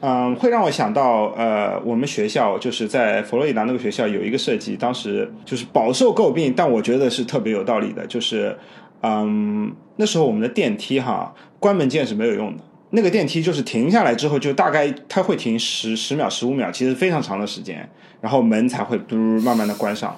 [0.00, 8.56] 嗯，会让我想到呃，我们学校就是在佛罗里达那个学校有一个设计，当时就是饱受诟病，但我觉得是特别有道理的，就是
[9.02, 12.62] 嗯，那时候我们的电梯哈，关门键是没有用的。
[12.90, 17.88] 那个电梯就是停下来之后，就大概它会停十十秒、十五秒，其实非常长的时间，
[18.20, 20.16] 然后门才会嘟慢慢的关上。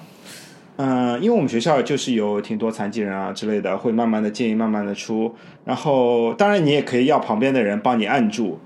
[0.77, 5.35] 嗯，因为我们学校就是有挺多残疾人啊之类的，会慢慢的进，慢慢的出。
[5.65, 8.59] 然后当然你也可以要旁边的人帮你按住，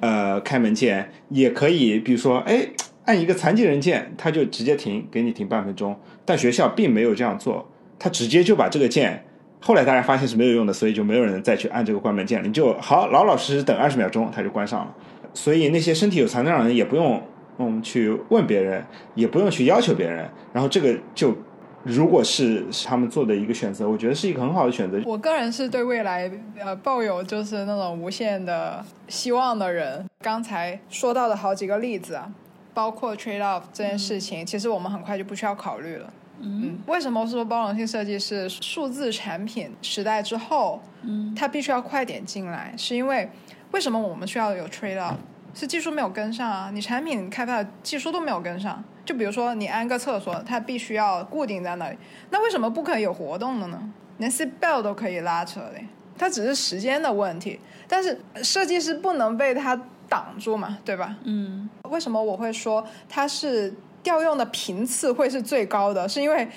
[0.00, 2.66] 呃，开门键也可以，比如说哎，
[3.04, 5.96] 按一个残疾人键，他就直接停，给你停半分钟。
[6.24, 9.24] 但学校并没有这样做，他直接就把这个键。
[9.60, 14.94] 后来大家发现是没有用的，所以就没有人再去按这个关门键了，你就好老老实实等二十秒钟，它就关上了。
[15.34, 17.22] 所以那些身体有残障的人也不用
[17.58, 21.36] 嗯去问别人，也不用去要求别人，然后这个就
[21.84, 25.00] 如果是他们做的一个选择，我觉得是一个很好的选择。
[25.04, 30.04] 我个人是对未来呃抱有就是那种无限的希望的人。
[30.20, 32.30] 刚才说到的好几个例子啊，
[32.74, 36.12] 包括 trade off 这件事情，其实我们很快就不需要考虑了。
[36.42, 42.72] 嗯，为什么说包容性设计是数字产品时代之后，嗯，它必须要快点进来？
[42.76, 43.30] 是因为
[43.72, 45.14] 为什么我们需要有 trade off？
[45.52, 48.82] 是技术没有跟上啊，你产品开发的技术都没有跟上。
[49.04, 51.96] 就比如说你安个厕所，它必须要固定在那里，
[52.30, 53.92] 那为什么不可以有活动的呢？
[54.18, 55.80] 连 seat belt 都可以拉扯的，
[56.16, 57.58] 它只是时间的问题。
[57.88, 61.16] 但是设计师不能被它挡住嘛，对吧？
[61.24, 63.74] 嗯，为什么我会说它是？
[64.02, 66.48] 调用的频次会是最高的，是因为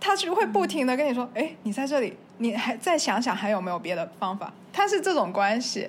[0.00, 5.88] 他是会不停的跟你说：“哎，你在这里，你还再想想还有没有别的方法。”他是这种关系，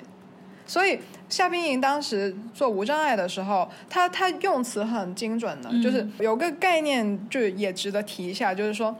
[0.65, 8.95] 所以夏冰莹当时做无障碍的时候，他他用词很精准的，就是有个概念，就也值得提一下，就是说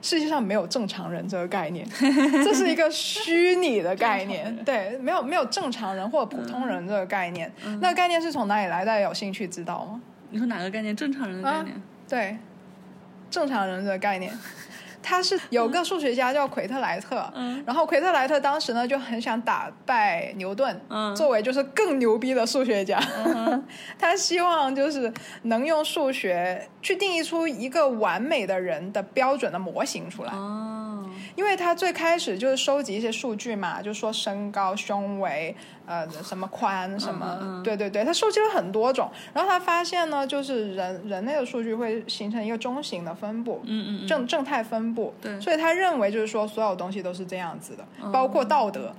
[0.00, 1.86] 世界上没有正常人这个概念，
[2.44, 8.84] 这是一个虚拟的概念，对，没有没有正常人或者普通人这个概念，那个概念是从哪里来？
[8.84, 10.00] 大家有兴趣知道吗？
[10.30, 10.94] 你说哪个概念？
[10.94, 11.82] 正常人的概念？
[12.08, 12.38] 对，
[13.30, 14.32] 正常人的概念。
[15.00, 23.00] 他是有个数学家叫奎特莱特，嗯，然后奎特莱特当时呢就很想打败牛顿，嗯，作为就是更牛逼的数学家，
[23.98, 25.10] 他希望就是
[25.42, 30.32] 能用数学去定义出一个完美的人的标准的模型出来。
[30.32, 30.87] 哦，
[31.36, 35.54] 因为他最开始就是收集一些数据嘛，就说身高、胸围。
[35.90, 37.62] 呃，什么宽什么？
[37.64, 48.94] 对对对，他收集了很多种，然后他发现呢，就是人人类的数据会形成一个中型的分布，嗯嗯，正正态分布，对，所以他认为就是说所有东西都是这样子的，包括道德。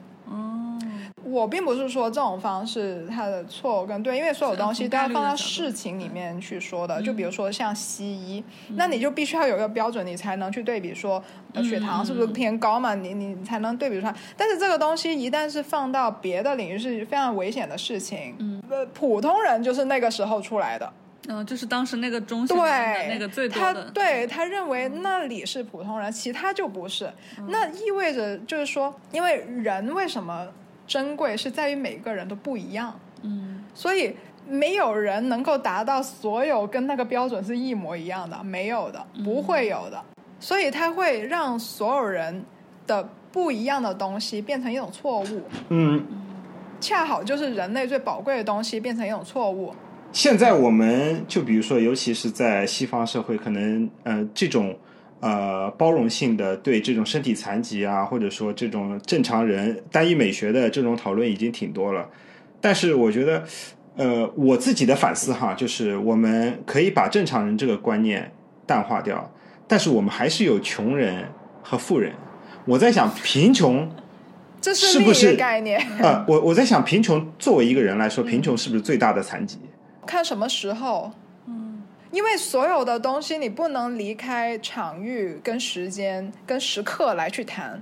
[1.23, 7.01] 我并不是说这种方式它的错跟对，因为所有东西都要放到事情里面去说的。
[7.01, 8.43] 就比如说像西医，
[8.75, 11.23] 那你就必须要有一个标准，你才能去对比说
[11.63, 12.95] 血糖是不是偏高嘛？
[12.95, 14.15] 你你才能对比出来。
[14.37, 18.35] 但是这个东西一旦是放到别的领域，是非常危险的事情。
[18.39, 20.91] 嗯，呃，普通人就是那个时候出来的。
[21.27, 22.63] 嗯，就是当时那个中心的
[23.07, 23.83] 那个最多的。
[23.83, 27.11] 他对他认为那里是普通人，其他就不是。
[27.47, 30.47] 那意味着就是说，因为人为什么？
[30.89, 34.15] 珍贵是在于每个人都不一样，嗯，所以
[34.47, 40.03] 没有人能够达到所有跟那个标准是一模一样的，没有的，不会有的。
[40.39, 42.43] 所以它会让所有人
[42.87, 46.03] 的不一样的东西变成一种错误，嗯，
[46.81, 49.71] 恰好就是人类最宝贵的东西变成一种错误。
[50.11, 54.75] 现在我们就比如说，尤其是在西方社会，可能呃这种
[55.19, 62.09] 呃包容性的对这种身体残疾啊，或者说这种正常人单一美学的这种讨论已经挺多了。
[62.61, 63.43] 但是我觉得，
[63.95, 68.31] 呃，我自己的反思哈，就是我们可以把正常人这个观念
[68.65, 69.31] 淡化掉，
[69.67, 71.25] 但是我们还是有穷人
[71.61, 72.13] 和富人。
[72.65, 73.89] 我在想，贫穷
[74.61, 79.57] 这是不是概念，呃，我我在想，贫穷作为一个人来说，贫穷是不是最大的残疾？
[80.05, 81.11] 看什么时候。
[82.11, 87.81] 嗯，因为所有的东西你不能离开场域、跟时间、跟时刻来去谈，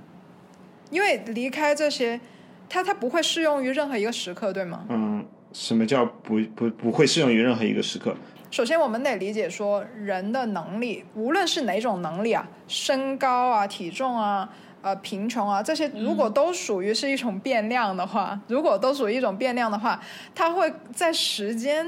[0.90, 2.20] 因为离开这些，
[2.68, 4.84] 它它不会适用于任何一个时刻，对吗？
[4.88, 8.14] 嗯，什么叫不不不会适用于任何一个时刻？
[8.50, 14.48] 首先，我们得理解说，人的能力，无论是哪种能力啊，身高啊、体重啊、
[14.80, 20.00] 呃、贫穷啊，这些如果都属于是一种变量的话，如果都属于一种变量的话，
[20.34, 21.86] 它会在时间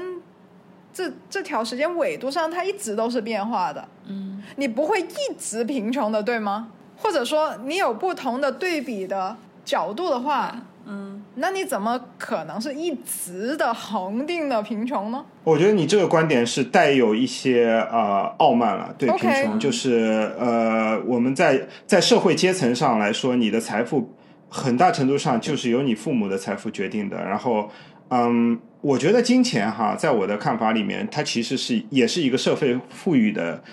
[0.93, 3.87] 这这条时间纬度上，它一直都是变化的。
[4.07, 6.69] 嗯，你不会一直贫穷的，对吗？
[6.97, 15.25] 或者说，你有不同的对比的角度的话，嗯，那你怎么可能是一直的恒定的贫穷呢？
[15.43, 24.13] 我觉得你这个观点是带有一些呃傲慢了，对贫穷就是呃我们在在社会阶层上来说，你的财富
[24.49, 27.17] 很大程度上就是由你父母的财富决定的。
[27.23, 27.69] 然后，
[28.09, 33.63] 嗯，我觉得金钱哈，在我的看法里面，它其实是也是一个社会赋予的。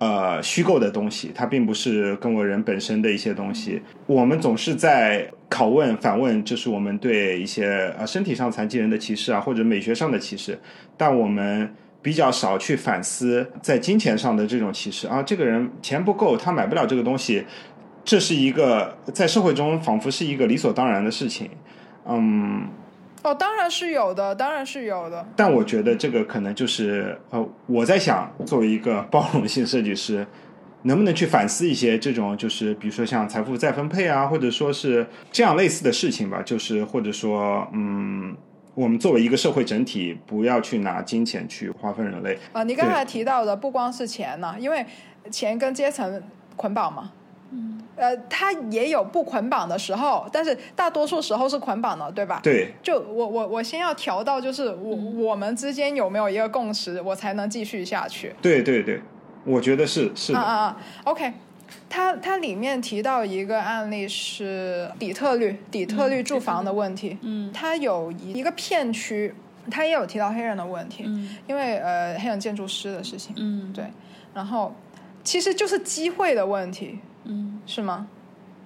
[0.00, 3.82] 呃，虚构的东西，它并不是跟我人本身的一些东西。
[4.06, 10.56] 我们总是在拷问、反问，就是我们对一些呃身体上残疾人的歧视啊，或者美学上的歧视，
[10.96, 15.20] 但我们比较少去反思在金钱上的这种歧视啊。
[15.20, 17.44] 这个人钱不够，他买不了这个东西，
[18.04, 21.50] 这是一个在社会中仿佛是一个理所当然的事情。
[22.06, 22.68] 嗯，
[23.22, 25.26] 哦，当然是有的，当然是有的。
[25.34, 30.26] 但我觉得这个可能就是呃，我在想，作为一个包容性设计师，
[30.82, 38.36] 能不能去反思一些这种，就是比如说像财富再分配啊，或者说是这样类似的事情吧，就是或者说，嗯，
[38.74, 42.38] 我们作为一个社会整体，不要去拿金钱去划分人类。
[42.52, 44.86] 啊，你刚才提到的不光是钱呢，因为
[45.30, 46.22] 钱跟阶层
[46.54, 47.10] 捆绑嘛。
[47.50, 47.80] 嗯。
[47.96, 52.38] 呃，它也有不捆绑的时候，但是大多数时候是捆绑的，对吧？
[52.44, 58.32] 对，就我我我先要调到，就是我、我们之间有没有一个共识，我才能继续下去。
[58.40, 59.00] 对对对，
[59.44, 60.38] 我觉得是是的。
[60.38, 61.32] 啊啊啊！OK，
[61.90, 67.18] 它它里面提到一个案例是底特律底特律住房的问题。
[67.22, 69.34] 嗯，它有一一个片区，
[69.72, 73.34] 它也有提到黑人的问题，嗯因为呃黑人建筑师的事情。
[73.36, 73.84] 嗯对，
[74.32, 74.72] 然后
[75.24, 77.17] 其实就是机会的问题，嗯
[77.68, 78.08] 是吗？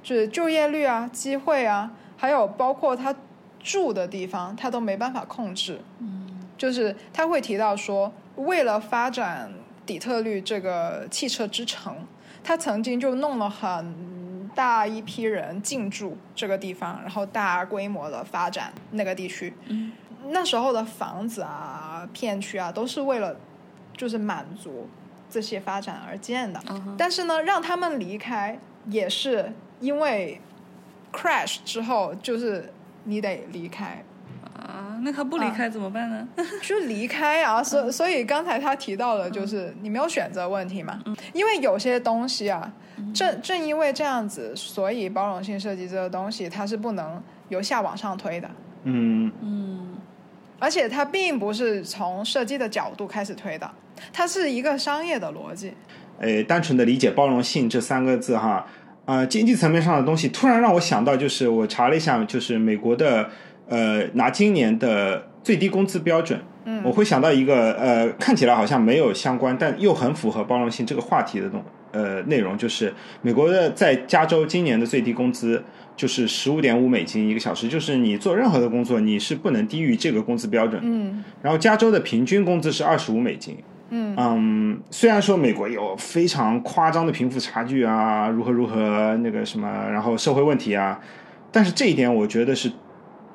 [0.02, 3.14] 就是就业率啊，机会啊，还有包括他
[3.60, 5.80] 住的地方，他都没办法控制。
[5.98, 6.20] 嗯
[6.56, 9.52] 就是他会提到说，为了发展
[9.84, 11.96] 底特律这个汽车之城，
[12.44, 19.52] 他曾经就弄了很大一批人进驻这个地方，然后大规模的发展那个地区。
[19.66, 19.92] 嗯
[20.28, 23.34] 那时候的房子啊、片区啊，都是为了
[23.96, 24.88] 就是满足
[25.28, 26.60] 这些发展而建的。
[26.96, 30.40] 但是呢，让他们离开也是因为
[31.12, 32.72] crash 之后，就是
[33.04, 34.04] 你得离开，
[34.56, 36.28] 啊，那他不离开怎么办呢？
[36.62, 37.62] 就离开啊。
[37.62, 42.72] 所所以刚才他提到的就是你没有选择问题嘛，因为有些东西啊，
[43.14, 48.50] 正正因为这样子，所以包容性设计这个东西它是不能由下往上推的。
[48.84, 49.96] 嗯嗯
[50.58, 53.68] 而且它并不是从设计的角度开始推的，
[54.12, 55.74] 它是一个商业的逻辑。
[56.22, 58.64] 诶，单纯的理解包容性这三个字哈，
[59.04, 63.28] 呃，经济层面上的东西，突然让我想到，就是我查了一下，就是美国的
[63.68, 66.80] 呃拿今年的最低工资标准，嗯。
[66.84, 75.62] 我会想到一个呃看起来好像没有相关，但又很符合包容性这个话题的东呃内容，就是美国的在加州今年的最低工资
[75.96, 81.24] 就是十五点五美金一个小时，就是你做任何的工作你是不能低于这个工资标准，嗯。
[81.42, 83.56] 然后加州的平均工资是二十五美金。
[83.92, 84.14] 嗯。
[84.16, 90.98] 嗯，虽然说美国有非常夸张的贫富差距啊，如何如何那个什么，然后社会问题啊，
[91.52, 92.72] 但是这一点我觉得是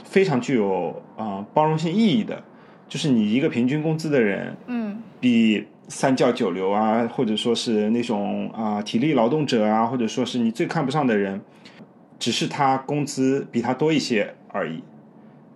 [0.03, 2.43] 非常具有啊、呃包容性意义的，
[2.89, 4.97] 就是你一个平均工资的人，嗯。
[5.20, 11.41] 比三教九流啊，或者说是那种啊、体力劳动者啊，或者说是你最看不上的人，
[12.20, 14.84] 只是他工资比他多一些而已，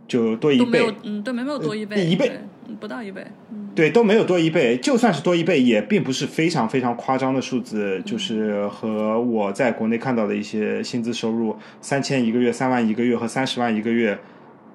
[0.08, 2.40] 就多一倍都没有，嗯，对，没有多一倍，一倍
[2.80, 3.26] 不到一倍。
[3.74, 4.78] 对，都没有多一倍。
[4.78, 8.02] 就算是多一倍，也并不是非常非常夸张的数字。
[8.06, 14.18] 就是和我在国内看到的一些薪资收入，三千一个月、三万一个月和三十万一个月，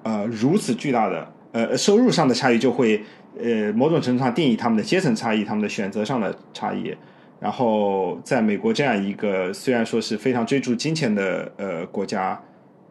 [0.03, 3.03] 呃，如此巨大的呃收入上的差异，就会
[3.39, 6.95] 呃某种程度上定义他们的阶层差异，他们的选择上的差异。
[7.39, 12.41] 然后，在美国这样一个虽然说是非常追逐金钱的呃国家，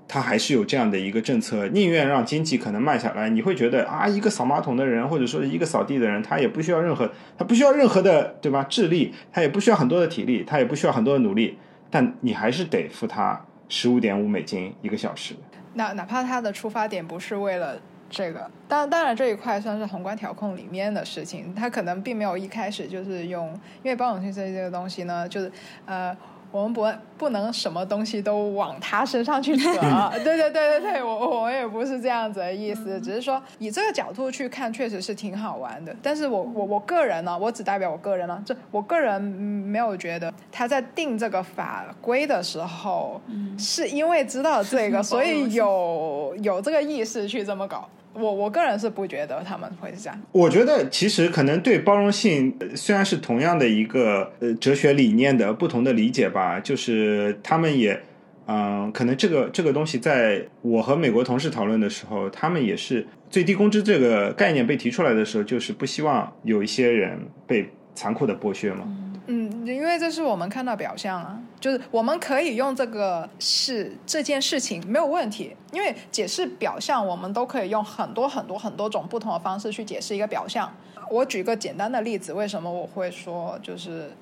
[0.08, 3.28] 它还是有这样的一个政策，宁愿让经济可能慢下来。
[3.28, 11.58] 你会觉得啊，一个扫马桶的人，或者说一个扫地的人，他也不需要任何，他不需要任何的对吧智力，他也不需要很多的体力，他也不需要很多的努力，
[11.90, 15.34] 但你还是得付他十五点五美金一个小时。
[15.74, 17.76] 那哪怕他的出发点不是为了
[18.08, 23.48] 这个，当当然这一块算是宏观调控里面的事情，他可能并没有一开始就是用，
[23.82, 25.50] 因为包容性设计这个东西呢，就是
[25.84, 26.16] 呃。
[26.56, 26.86] 我们不
[27.18, 29.70] 不能什么东西都往他身上去扯，
[30.24, 35.94] 对对对对对，我我也不是这样子的意思，只是说以这个角度去看，确实是挺好玩的。
[36.02, 43.20] 但是我我我个人呢，我只代表我个人呢，这我个人没有觉得他在定这个法规的时候，
[43.58, 47.86] 是因为知道这个， 所以有有这个意识去这么搞。
[48.16, 50.20] 我我个人是不觉得他们会是这样。
[50.32, 58.00] 我觉得其实可能对包容性呃虽然是同样的一个呃哲学理念的不同的理解吧，就是他们也
[58.48, 68.86] 嗯、可能这个这个东西在我和美国同事讨论的时候，他们也是最低工资这个概念被提出来的时候，就是不希望有一些人被残酷的剥削嘛。
[69.26, 80.72] 嗯，因为这是我们看到表象啊，就是我们可以用这个是这件事情没有问题，因为解释表象，我们都可以用很多很多很多种不同的方式去解释一个表象。
[81.10, 84.12] 我举个简单的例子，为什么我会说就是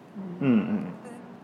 [0.40, 0.84] 嗯嗯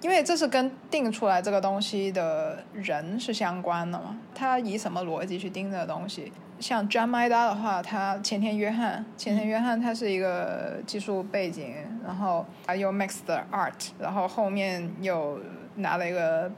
[0.01, 6.33] 因为这是跟定出来这个东西的人是相关的嘛，他以什么逻辑去定这个东西？
[6.59, 11.75] 像 John Maida 的话，他前田约翰，前田约翰他是一个技术背景，
[12.07, 15.39] 然后还有 Max 的 Art，然后后面又
[15.77, 16.51] 拿了一个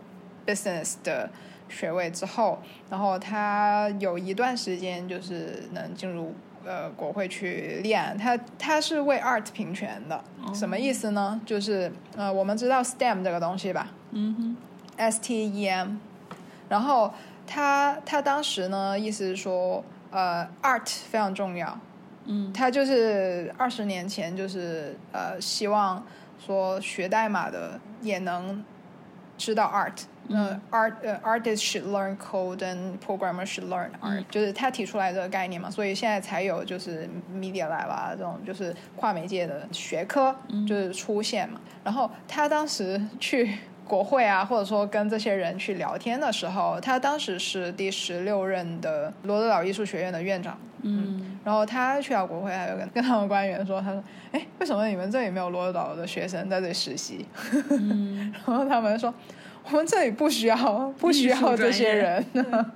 [0.46, 1.30] Business 的
[1.68, 2.60] 学位之后，
[2.90, 6.34] 然后他有一段时间就是能进入
[6.64, 10.22] 呃国会去练，他他是为 art 平权的，
[10.54, 11.40] 什么意思呢？
[11.46, 14.56] 就是呃我们知道 STEM 这个东西吧，嗯哼
[14.96, 15.96] ，S T E M，
[16.68, 17.12] 然后
[17.46, 21.78] 他他当时呢，意思是说，呃，art 非常重要，
[22.26, 22.52] 嗯。
[22.52, 26.04] 他就是二十年前就是呃，希望
[26.38, 28.62] 说学代码的也能
[29.44, 30.04] 知道 art。
[30.28, 40.34] 那 art 呃、artists should learn code and programmers should learn art，、就是他提出来这个概念嘛，所以现在才有就是 media lab 啊这种就是跨媒介的学科
[40.66, 41.60] 就是出现嘛。
[41.82, 50.56] 然后他当时去国会啊，或者说跟这些人去聊天的时候，他当时是第十六任的罗德岛艺术学院的院长。
[50.82, 54.02] 嗯然后他去到国会，他就跟跟他们官员说：“他说，
[54.32, 57.26] 哎，为什么你们这里没有罗德岛的学生在这里实习？”
[57.70, 59.12] 嗯 然后他们说
[59.70, 60.56] ：“我们这里不需要，
[60.98, 62.24] 不需要这些人。”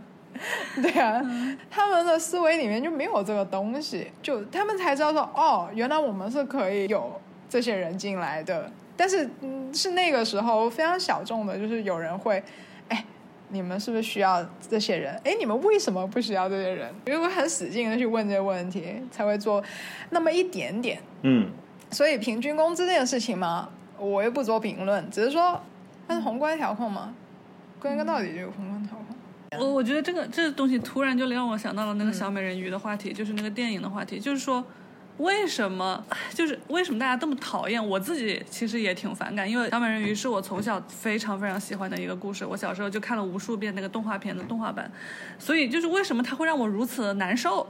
[0.83, 1.23] 对啊，
[1.71, 12.43] 他们的思维里面就没有这个东西，就他们才知道说：“哦，原来我们是可以有这些人进来的。”但是，嗯，是那个时候非常小众的，就是有人会，
[12.89, 13.05] 哎，
[13.49, 15.15] 你们是不是需要这些人？
[15.25, 16.93] 哎，你们为什么不需要这些人？
[17.07, 19.63] 因为很使劲的去问这些问题，才会做
[20.11, 20.99] 那么一点点。
[21.23, 21.49] 嗯，
[21.91, 23.69] 所以平均工资这件事情嘛，
[23.99, 25.61] 我又不做评论，只是说
[26.09, 27.15] 它是宏观调控嘛，
[27.81, 29.61] 归根到底就是宏观调控。
[29.61, 34.65] 我我觉得这个这个东西突然就让我想到了那个小美人鱼的话题，就是那个电影的话题，就是说。
[35.19, 36.05] 为什么
[36.35, 37.85] 就是为什么大家这么讨厌？
[37.85, 44.91] 我自己其实也挺反感，因为小美人鱼是我从小非常非常喜欢的一个故事，我小时候就看了无数遍那个动画片的动画版，
[45.39, 47.67] 所以就是为什么它会让我如此难受？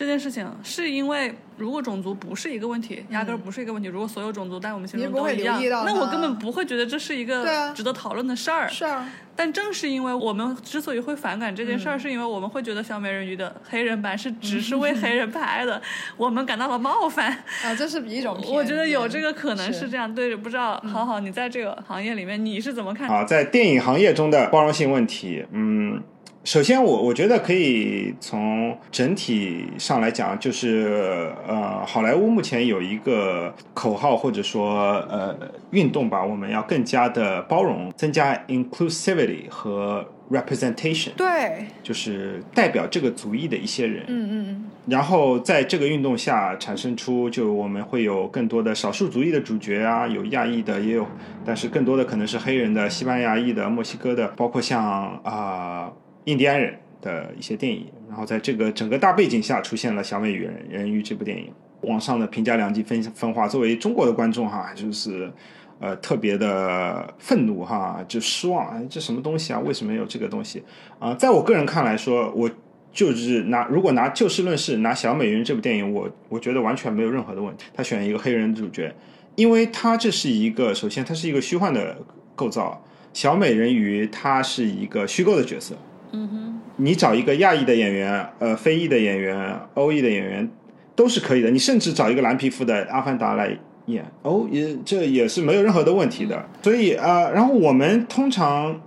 [0.00, 3.86] 这件事情是因为如果种族不是一个问题，压根儿不是一个问题。
[3.86, 8.66] 如果所有种族在我们心中都一样那我根本不会觉得这是一个值得讨论的事儿。
[8.66, 15.82] 是啊，但正是因为我们之所以会反感这件事儿，是因为我们会觉得小美人鱼的黑人版是只是为 黑人拍的，
[16.16, 17.30] 我们感到了冒犯。
[17.62, 18.42] 啊，这是一种。
[18.48, 20.14] 我觉得有这个可能是是这样。
[20.14, 23.06] 对，不知道好好你在这个行业里面你是怎么看？
[23.06, 26.02] 啊，在电影行业中的包容性问题，嗯，
[26.42, 35.36] 首先我我觉得可以从整体上来讲，就是呃，好莱坞目前有一个口号或者说呃
[35.70, 44.64] 运动吧，我们要更加的包容，增加 inclusivity 和 representation，对，就是代表这个族裔的一些人，嗯嗯。
[44.86, 51.06] 然后在这个运动下产生出，就我们会有更多的少数族裔的主角啊，有亚裔的，也有，
[51.44, 54.82] 但是更多的可能是黑人的、西班牙裔的、墨西哥的，包括像
[55.22, 55.92] 啊、
[56.24, 61.52] 印第安人的一些电影，然后在这个整个大背景下出现了《小美人人鱼》这部电影，
[61.82, 63.48] 网上的评价两极分分化。
[63.48, 65.32] 作为中国的观众哈，就是
[65.78, 69.58] 呃特别的愤怒哈，就失望，哎这什么东西啊？
[69.60, 70.62] 为什么有这个东西
[70.98, 71.14] 啊？
[71.14, 72.50] 在我个人看来说，我
[72.92, 77.64] 就是拿如果拿就事论事，拿《小美人鱼》这部电影，我我觉得完全没有任何的问题。
[77.72, 78.94] 他选一个黑人主角，
[79.36, 81.96] 因为他这是一个首先它是一个虚幻的
[82.36, 82.84] 构造。
[83.12, 85.74] 小美人鱼，它是一个虚构的角色。
[86.12, 90.50] 嗯哼，你找一个亚裔的演员，呃，非裔的演员，欧裔的演员
[90.96, 91.50] 都是可以的。
[91.50, 93.56] 你甚至找一个蓝皮肤的阿凡达来
[93.86, 96.44] 演，哦，也这也是没有任何的问题的。
[96.62, 98.80] 所以啊，然后我们通常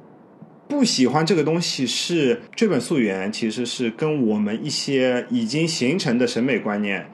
[0.67, 7.05] 不喜欢这个东西，是追本溯源，其实是跟我们一些已经形成的审美观念，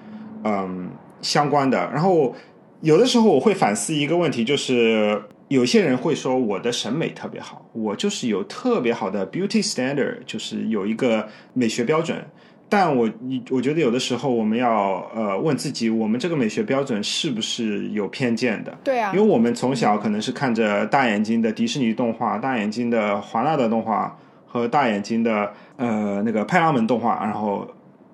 [0.43, 0.89] 嗯，
[1.21, 1.77] 相关的。
[1.93, 2.33] 然后
[2.81, 5.21] 有的时候我会反思一个问题，就是。
[5.49, 12.23] 有些人会说我的审美特别好，我就是有特别好的 beauty standard，就是有一个美学标准。
[12.69, 13.09] 但我
[13.49, 18.77] 我觉得有的时候我们要呃问自己，我们这个美学标准是不是有偏见的？
[18.83, 27.67] 对啊，因为我们从小可能是看着大眼睛的迪士尼动画、大眼睛的华纳的动画和大眼睛的呃那个派拉蒙动画，然后。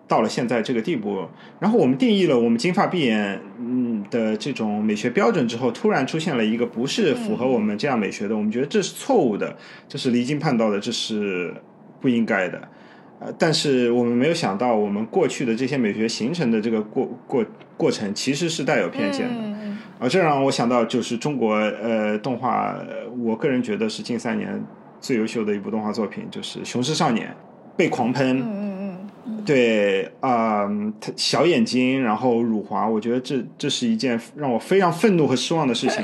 [0.08, 1.28] 到了现在这个地步，
[1.60, 9.58] 然后我们定义了我们金发碧眼嗯的这种美学标准之后，突然出现了一个不是符合我们这样美学的，我们觉得这是错误的，
[9.90, 11.54] 这是离经叛道的，这是
[12.00, 12.62] 不应该的。
[13.20, 17.44] 呃，但是我们没有想到，我们过去的这些美学形成的这个过过
[17.76, 20.06] 过程，其实是带有偏见的。
[20.06, 22.78] 啊，这让我想到就是中国呃动画，
[23.24, 24.62] 我个人觉得是近三年
[25.00, 27.30] 最优秀的一部动画作品，就是《雄狮少年》
[27.76, 28.65] 被狂喷。
[29.46, 30.68] 对啊，
[31.00, 36.04] 他小眼睛，然后辱华，我觉得这这是一件让我非常愤怒和失望的事情。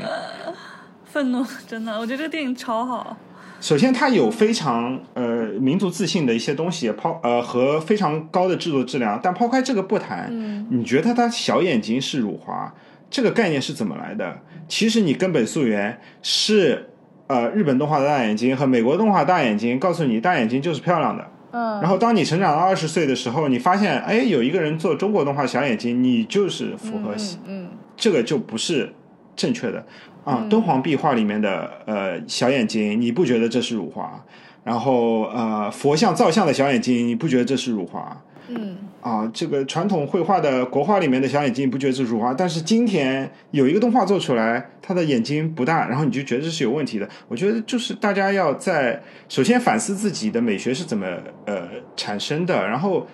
[1.06, 3.18] 愤怒，真的，我觉得这个电影超好。
[3.60, 9.20] 首先，它有非常呃民族自信的一些东西，抛呃和非常高的制作质量。
[9.22, 12.74] 但抛开这个不谈，你觉得他小眼睛是辱华
[13.10, 14.40] 这个概念是怎么来的？
[14.68, 16.90] 其实你根本溯源是
[17.28, 21.28] 呃日本动画的大眼睛和美国动画大眼睛，告诉你大眼睛就是漂亮的。
[21.52, 27.14] 嗯，然后当你成长到二十岁的时候，你发现，哎，有一个人做中国动画小眼睛，你就是符合，
[27.46, 28.94] 嗯，这个就不是
[29.36, 29.86] 正确的
[30.24, 30.46] 啊。
[30.50, 34.24] 敦煌壁画里面的呃小眼睛，你不觉得这是辱华？
[34.64, 38.22] 然后呃佛像造像的小眼睛，你不觉得这是辱华？
[38.56, 38.78] 嗯。
[39.02, 42.32] 啊，这个传统绘画的国画里面的小眼睛，不觉得是辱华？
[42.32, 47.10] 但是今天有一个动画做出来，他的眼睛不大，然后你就觉得这是有问题的。
[47.28, 51.08] 我觉得就是大家要在首先反思自己的美学是怎么
[51.48, 53.08] 呃产生的，然后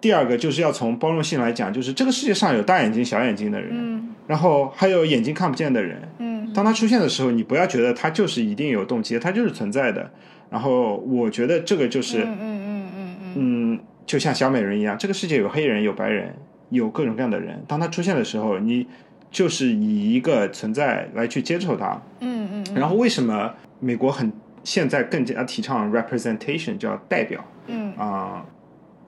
[0.00, 10.08] 第二个就是要从包容性来讲，就是这个世界上有大眼睛、小眼睛的人，嗯，然后还有眼睛看不见的人，嗯，当他出现的时候，你不要觉得他就是一定有动机，他就是存在的。
[10.48, 12.24] 然后我觉得这个就是。
[14.12, 16.34] 就像小美人一样，这个世界有黑人，有白人，
[16.68, 17.64] 有各种各样的人。
[17.66, 18.86] 当他出现的时候，你
[19.30, 21.98] 就是以一个存在来去接受他。
[22.20, 22.74] 嗯嗯。
[22.74, 24.30] 然后为什么美国很
[24.64, 27.42] 现在更加提倡 representation，叫代表？
[27.68, 28.44] 嗯啊，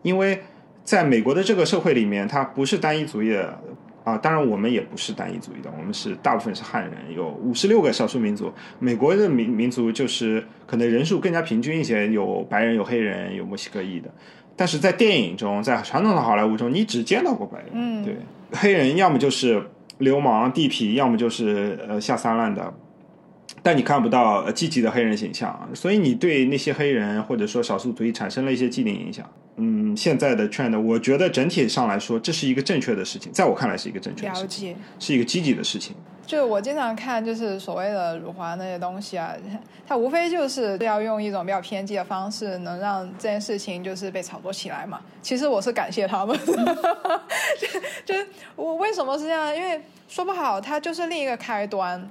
[0.00, 0.40] 因为
[0.84, 3.60] 在美国的这个社会里面，它不是单一主义的
[4.04, 4.16] 啊。
[4.16, 8.50] 当然，我们也不是单一主义的，我们是大部分是汉人，有五十六个少数民族。
[8.78, 14.10] 美国的民民族就是可能人数更加平均一些，有白人，有黑人，有墨西哥裔的。
[14.56, 18.16] 但是在电影中，在传统的好莱坞中，你只见到过白人，嗯，对，
[18.52, 19.62] 黑人要么就是
[19.98, 22.72] 流氓地痞，要么就是呃下三滥的，
[23.62, 29.28] 但你看不到积极的黑人形象，所以你对那些黑人或者说少数族裔产生了一些既定影响。
[29.56, 35.94] 嗯，现在的 trend，我觉得整体上来说，这是一个正确的事情，在我看来是一个正确的事情，是一个积极的事情。
[36.26, 39.34] 就我经常看，就是所谓的辱华那些东西啊，
[39.86, 45.00] 它无非就是要用一种比较偏激的方式，能让这件事情就是被炒作起来嘛。
[45.20, 46.34] 其实我是感谢他们，
[48.06, 48.26] 就就
[48.56, 49.54] 我为什么是这样？
[49.54, 52.10] 因为说不好，它就是另一个开端。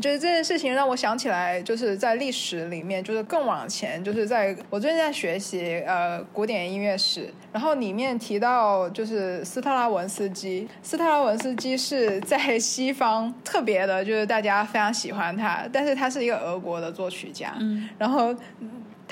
[0.00, 18.34] 就是这件事情让我想起来，就是在历史里面，就是更往前，就是在我最近在学习呃古典音乐史，然后里面提到就是斯特拉文斯基，斯特拉文斯基是在西方特别的，就是大家非常喜欢他，但是他是一个俄国的作曲家，嗯，然后。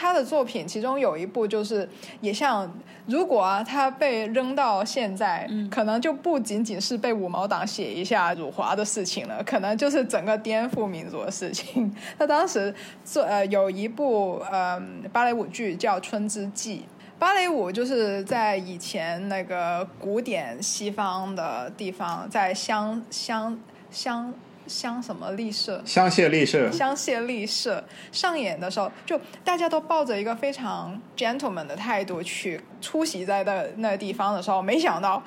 [0.02, 1.88] 他的作品其中有一部就是
[2.20, 2.68] 也像，
[3.06, 11.94] 如果啊他被扔到现在，可能就不仅仅是被五毛党写一下辱华的事情了，可能就是整个颠覆民族的事情。
[12.18, 12.74] 他当时
[13.04, 14.82] 做呃有一部呃
[15.12, 16.78] 芭蕾舞剧叫《春之祭》，
[17.20, 23.56] 芭蕾舞就是在以前那个古典西方的地方，在乡乡
[23.88, 24.34] 乡。
[24.72, 35.22] 香什么丽舍，香榭丽舍，香榭丽舍上演的时候，就大家都抱着一个非常 gentleman 的态度去出席在那那地方的时候，没想到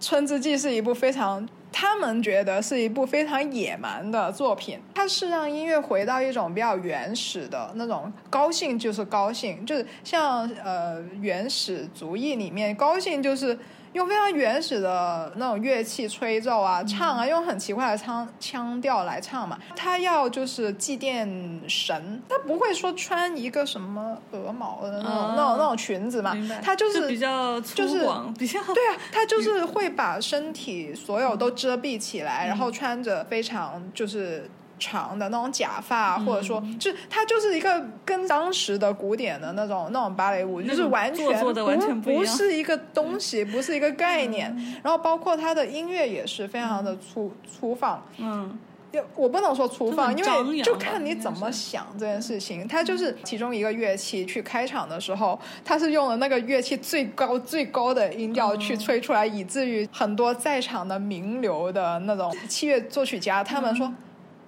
[0.06, 1.48] 《春之祭》是一部非常。
[1.76, 13.58] 他们觉得是一部非常野蛮的作品，它是让音乐回到一种比较原始的那种，高兴就是高兴，就是像呃原始主义里面，高兴就是
[13.94, 19.58] 用非常原始的那种乐器吹奏啊、唱啊，用很奇怪的腔腔调来唱嘛。
[19.74, 21.26] 他要就是祭奠
[21.68, 34.50] 神，他不会说穿一个什么鹅毛的那种、那种那种裙子嘛，他就是比较粗就是犷，比较对啊，他就是会把身体所有都遮蔽起来，然后穿着非常就是
[34.84, 44.54] 长的那种假发，或者说，就是他就是一个跟当时的古典的那种那种芭蕾舞，就是完全做作的完全不一样不是一个东西，不是一个概念。
[44.82, 48.58] 然后包括他的音乐也是非常的粗粗放，嗯
[48.92, 52.68] 也我不能说粗放，因为就看你怎么想这件事情。
[52.68, 63.92] 它就是其中一个乐器去开场的时候，它是用了那个乐器最高最高的音调去吹出来，以至于很多在场的名流的那种器乐作曲家，他们说。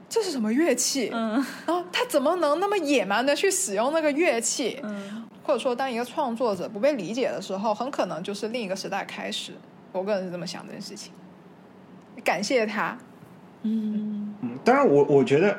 [0.09, 1.11] 这是什么乐器？
[1.13, 1.33] 嗯
[1.67, 4.79] 然后他怎么能那么野蛮的去使用那个乐器？
[4.85, 9.53] 嗯，或者说，当一个创作者不被理解的时候，很可能就是另一个时代开始。
[9.93, 11.13] 我个人是这么想这件事情。
[12.23, 12.97] 感谢他，
[13.63, 15.59] 嗯嗯，当然我我觉得，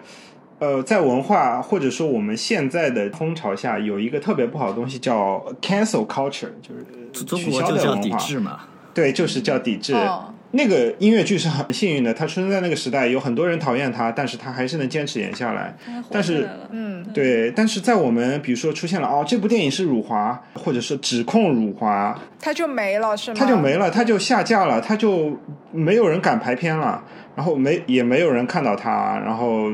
[0.59, 6.73] 呃，在文化或者说我们现在的风潮下，有一个特别不好的东西叫 cancel culture，就
[7.13, 8.17] 是中取消国就叫的文化。
[8.17, 8.61] 抵制嘛。
[8.93, 9.93] 对，就是叫抵制。
[9.93, 15.75] 哦那个音乐剧是很幸运的，它出生在那个时代，有很多人讨厌它，但是它还是能坚持演下来。
[16.09, 23.37] 但是嗯，对，但是在我们比如说出现了哦，这部电影是辱华，或者是指控辱华，它就没了，是吗？
[23.37, 25.37] 它就没了，它就下架了，它就
[25.71, 27.03] 没有人敢排片了，
[27.35, 29.69] 然后没也没有人看到它，然后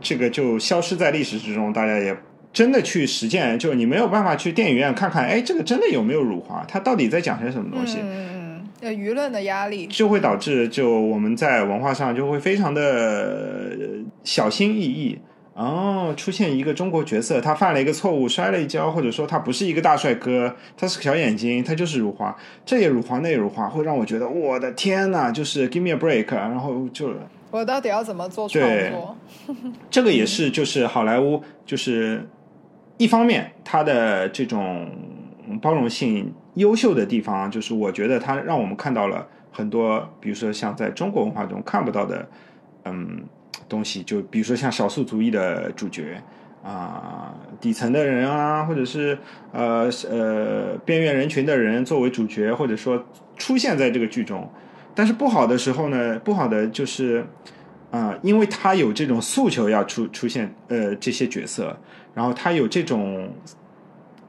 [0.00, 2.14] 这个就消失在历史之中，大家也
[2.52, 6.64] 真的去实践，就是你没有办法去电影院看看，哎，这个真的有没有辱华？
[6.68, 7.98] 它到底在讲些什么东西？
[8.00, 8.33] 嗯，
[8.84, 13.76] 呃，舆论的压力，就会导致就我们在文化上就会非常的呃
[14.22, 15.18] 小心翼翼。
[15.54, 27.14] 哦，出现一个中国角色，他犯了一个错误，摔了一跤，或者说他不是一个大帅哥，他是个小眼睛，他就是辱华，这也辱华，那也辱华，会让我觉得我的天呐，就是 give me a break，然后就
[27.52, 29.16] 我到底要怎么做创对作？
[29.88, 32.28] 这个也是就是好莱坞就是
[32.98, 34.90] 一方面它的这种
[35.62, 42.28] 包容性优秀的地方，就是我觉得它让我们看到了很多，比如说像在中国文化中看不到的，
[42.84, 43.22] 嗯，
[43.68, 46.22] 东西，就比如说像少数族裔的主角
[46.62, 49.18] 啊、底层的人啊，或者是
[49.52, 53.04] 呃呃边缘人群的人作为主角，或者说
[53.36, 54.50] 出现在这个剧中。
[54.94, 57.24] 但是不好的时候呢，不好的就是。
[57.90, 61.78] 啊、因为他有这种诉求要出出现呃这些角色，
[62.12, 63.30] 然后他有这种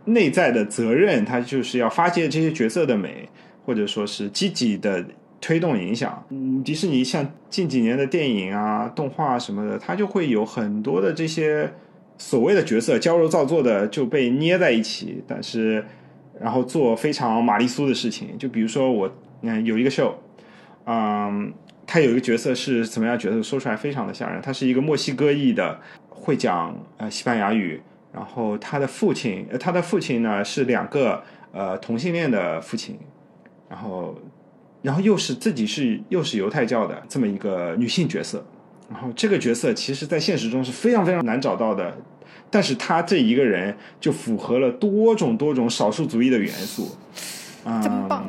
[0.06, 3.28] 内在的责任，他就是要发掘这些角色的美，
[3.66, 5.04] 或者说是积极的
[5.42, 6.24] 推动影响。
[6.30, 11.72] 嗯，迪士尼像近几年的电影啊、动画什么的，它就会有很多的这些
[12.18, 15.86] 所谓的角色矫揉造作的就被捏在一起，但是
[16.40, 18.38] 然后做非常玛丽苏的事情。
[18.38, 20.14] 就比如说我嗯有一个 show，
[20.86, 21.54] 嗯。
[21.88, 24.42] 他有一个角色是怎么样角色，说出来非常的吓人。
[24.42, 25.80] 他是一个墨西哥裔的，
[26.10, 27.80] 会讲呃西班牙语，
[28.16, 32.98] 然后他的父亲，呃他的父亲呢是两个呃同性恋的父亲，
[33.68, 34.18] 然后
[34.82, 38.46] 然后又是自己是又是犹太教的这么一个女性角色，
[38.90, 41.98] 然后这个角色其实在现实中是非常非常难找到的，
[42.50, 46.96] 但是他这一个人就符合了多种多种少数族裔的元素。
[47.68, 48.24] 嗯、真棒！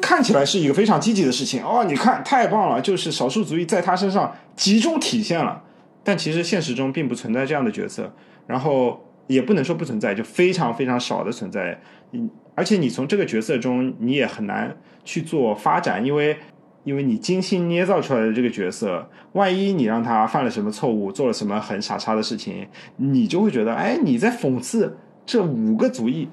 [0.00, 5.62] 看起来是一个非常积极的事情哦，你看太棒了，就是少数族裔在他身上集中体现了。
[6.04, 8.12] 但其实现实中并不存在这样的角色，
[8.46, 11.80] 然后也不能说不存在，就非常非常少的存在。
[12.12, 16.36] 嗯，而且你从这个角色中你也很难去做发展，因为
[16.84, 22.66] 因为你精心捏造出来的这个角色，万一你让他犯了什么错误，做了什么很傻叉的事情，
[22.96, 26.28] 你就会觉得，哎，你在讽刺这五个族裔。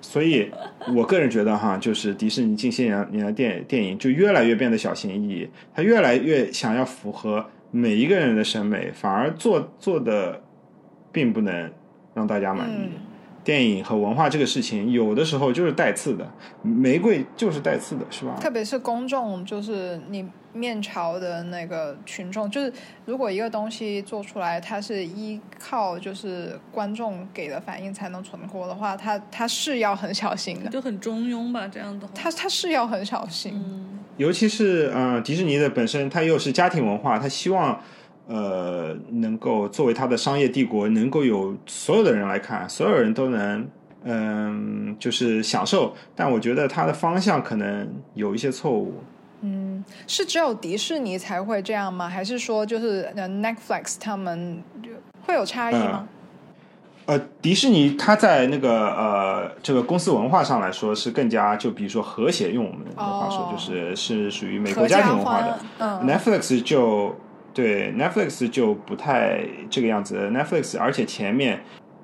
[0.00, 0.48] 所以，
[0.94, 10.40] 我个人觉得哈，就是迪士尼近些年年的电电影就越来越变得小心翼翼，它越来越想要符合每一个人的审美，反而做做的
[11.14, 11.70] 并不能
[12.12, 12.90] 让大家满意。
[13.44, 16.26] 电影和文化这个事情，有的时候就是带刺的，
[16.62, 18.36] 玫瑰就是带刺的，是吧？
[18.40, 22.72] 特别是公众，就是你面朝的那个群众，就是
[23.04, 32.12] 如果一个东西做出来，它是依靠就是观众给的反应才能存活的话，它它是要很小心的，就很中庸吧，这样的话。
[32.14, 33.52] 它它是要很小心。
[33.54, 37.80] 嗯尤其是呃迪士尼的本身，它又是家庭文化，它希望
[38.26, 43.68] 呃能够作为它的商业帝国，能够有所有的人来看，所有人都能
[44.04, 45.94] 嗯、就是享受。
[46.14, 49.02] 但我觉得它的方向可能有一些错误。
[49.40, 52.08] 嗯是只有迪士尼才会这样吗？
[52.08, 54.62] 还是说就是呃 Netflix 他们
[55.26, 56.08] 会有差异吗？
[57.06, 65.58] 呃，迪士尼它在那个呃这个公司文化上来说是更加就比如说和谐，用我们的话说、哦就是是属于美国家家庭文化的。
[65.78, 67.14] 欢嗯 Netflix 就
[67.54, 69.40] 对 Netflix 就不太
[69.70, 70.28] 这个样子。
[70.30, 71.60] Netflix 而且前面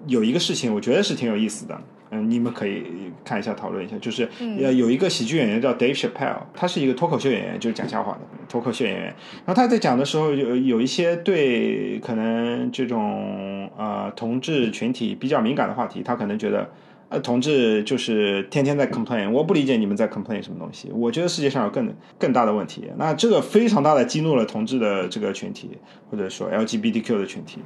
[0.06, 1.78] 有一个事情，我觉得是挺有意思的。
[2.12, 2.84] 嗯，你们可以
[3.24, 3.96] 看一下，讨论一下。
[3.98, 4.28] 就是
[4.62, 9.04] 呃，有一个喜剧演员叫 Dave Chappelle，他是一个脱口秀演员，就是讲笑话的脱口秀演员。
[9.44, 16.70] 然后他在讲的时候，有有一些对可能这种呃同志群体比较敏感的话题，他可能觉得。
[17.10, 20.92] 呃，同志就是天天在 complain，我不理解你们在 complain 什么东西。
[20.92, 22.88] 我觉得世界上有更更大的问题。
[22.96, 25.70] 那这个非常大的激怒了同志的这个群体，
[26.08, 27.58] 或者说 LGBTQ 的群体。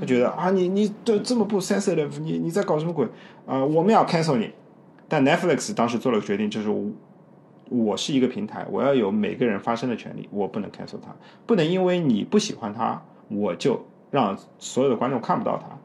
[0.00, 3.06] 他觉得啊，你你都这么不 sensitive，你你在搞什么鬼？
[3.46, 4.50] 啊、我们要 cancel 你。
[5.06, 6.90] 但 Netflix 当时做了个决定，就是我
[7.68, 11.14] 我是一个平台，我要有每个人发声的权利，我不能 cancel 他，
[11.46, 15.78] 不能因为你不喜欢他，我就让所有的观众看不到它。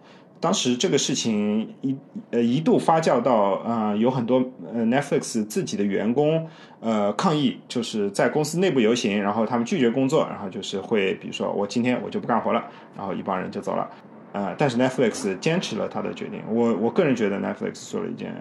[0.44, 1.96] 当时这个事情一
[2.32, 6.46] 呃一度发酵到呃有很多呃 Netflix 自己的员工
[6.82, 12.62] 呃抗议，就是在公司内部游行，然后他们拒绝工作，然后就是会比如说我今天我就不干活了，
[12.98, 13.90] 然后一帮人就走了。
[14.34, 16.42] 呃，但是 Netflix 坚持了他的决定。
[16.50, 18.36] 我我个人觉得 Netflix 做了一件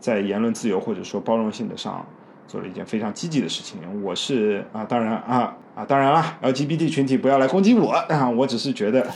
[0.00, 2.06] 在言论自由或者说包容性的上
[2.46, 3.78] 做了一件非常积极的事情。
[4.02, 9.06] 我是啊，当然啊啊，当然了，LGBT 群体不要来攻击我啊，我只是觉得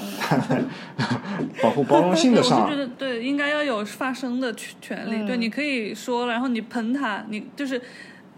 [1.62, 5.26] 保护包容性的上，我是觉得对，应该要有发声的权权利。
[5.26, 7.80] 对，你可以说，然后你喷他，你就是。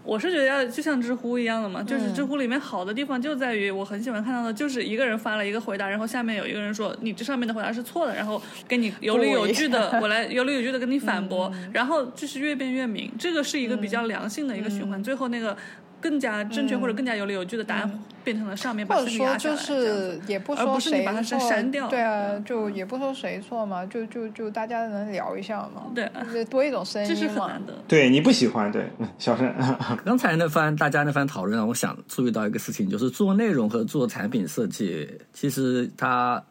[0.03, 15.55] 我是觉得要就像知乎一样的嘛，就是知乎里面好的地方就在于我很喜欢看到的，就是一个人发了一个回答，然后下面有一个人说你这上面的回答是错的，然后跟你有理有据的， 我来有理有据的跟你反驳，然后就是越辩越明，这个是一个比较良性的一个循环，最后那个
[16.01, 26.09] 更加正确或者更加有理有据的答案变成了上面把或者事情压说就是也不而说谁不是你把它错，删掉对啊，就也不说谁错嘛，就就就大家能聊一下嘛，对。
[26.33, 27.65] 就多一种声这是音嘛很难。
[27.65, 27.73] 的。
[27.87, 29.53] 对你不喜欢，对嗯小声，
[30.03, 36.41] 刚才那番大家那番讨论让我想注意到一个事情，就是做内容和做产品设计，其实它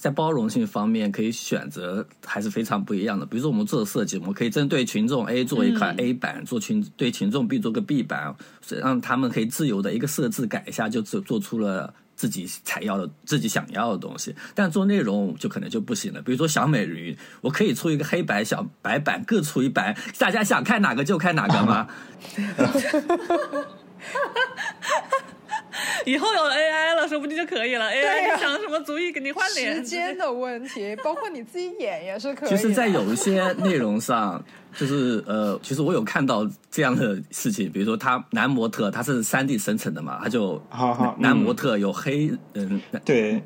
[0.00, 3.26] 在包容性方面可以选择还是非常不一样的。
[3.26, 8.36] 比如说我们做的设计，我们可以针对群众 A 做一款 A 版，做群对群众 B 做个 B 版，
[8.68, 11.92] 让他们可以自由的一个设置改一下，就做做出了。
[12.16, 16.22] 自己才要的、自己想要的东西，但做内容就可能就不行了。
[16.22, 21.86] 比如说小美人鱼，我可以出一个黑白小白版，各出一版，大家想看哪个就看哪个吗？
[26.06, 27.86] 以后有 AI 了，说不定就可以了。
[27.90, 29.76] AI 想什么主意给你换脸？
[29.76, 32.56] 时间的问题， 包括你自己演也是可以的。
[32.56, 34.42] 其实，在有一些内容上，
[34.76, 43.42] 就是呃，其实我有看到这样的事情，比如说他男模特他是三 D 生成的嘛，他就好好男模嗯特有黑嗯，对，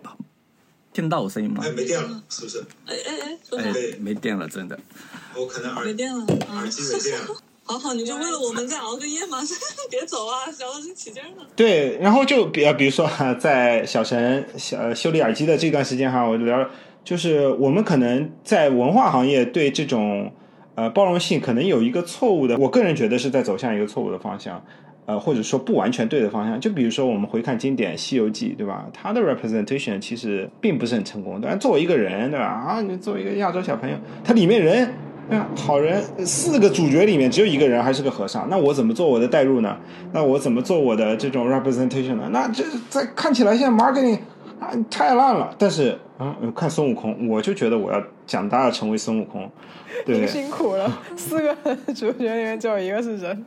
[0.93, 1.71] 听得到我声音吗哎，？
[1.71, 2.59] 没电了，是不是？
[2.87, 4.79] 哎哎哎，说哎？，没电了，真的。
[5.37, 6.69] 我可能耳没电了啊耳！
[6.69, 7.27] 机没电了。
[7.71, 9.39] 好好，你就为了我们再熬个夜吗？
[9.89, 11.47] 别走啊，聊的是起劲儿呢。
[11.55, 16.69] 对，然后就比呃，比如说哈，在小陈小呃修理耳机的这段时间哈，我就聊，
[17.05, 20.33] 就是我们可能在文化行业对这种
[20.75, 24.61] 呃包容性可能有一个错误的，我个人觉得是在走向一个错误的方向，
[25.07, 26.61] 呃，或者说不完全对的方向。
[26.61, 28.85] 就比如说我们回看经典《西游记》，对吧？
[28.93, 32.47] 它的 representation 其实并不是很成功，但作为一个人，对吧？
[32.47, 34.93] 啊，你作为一个亚洲小朋友，它里面人。
[35.55, 39.77] 好人四个主角里面只有一个人还是个和尚，那我怎么做我的代入呢？
[40.13, 42.29] 那我怎么做我的这种 representation 呢？
[42.33, 44.19] 那这在看起来现在 marketing
[44.59, 45.55] 啊太烂了。
[45.59, 49.51] 但是嗯，看孙悟空，我就觉得我要长大要成为孙悟空，
[50.05, 51.55] 对您辛苦了，四个
[51.95, 53.45] 主角里面只有一个是人。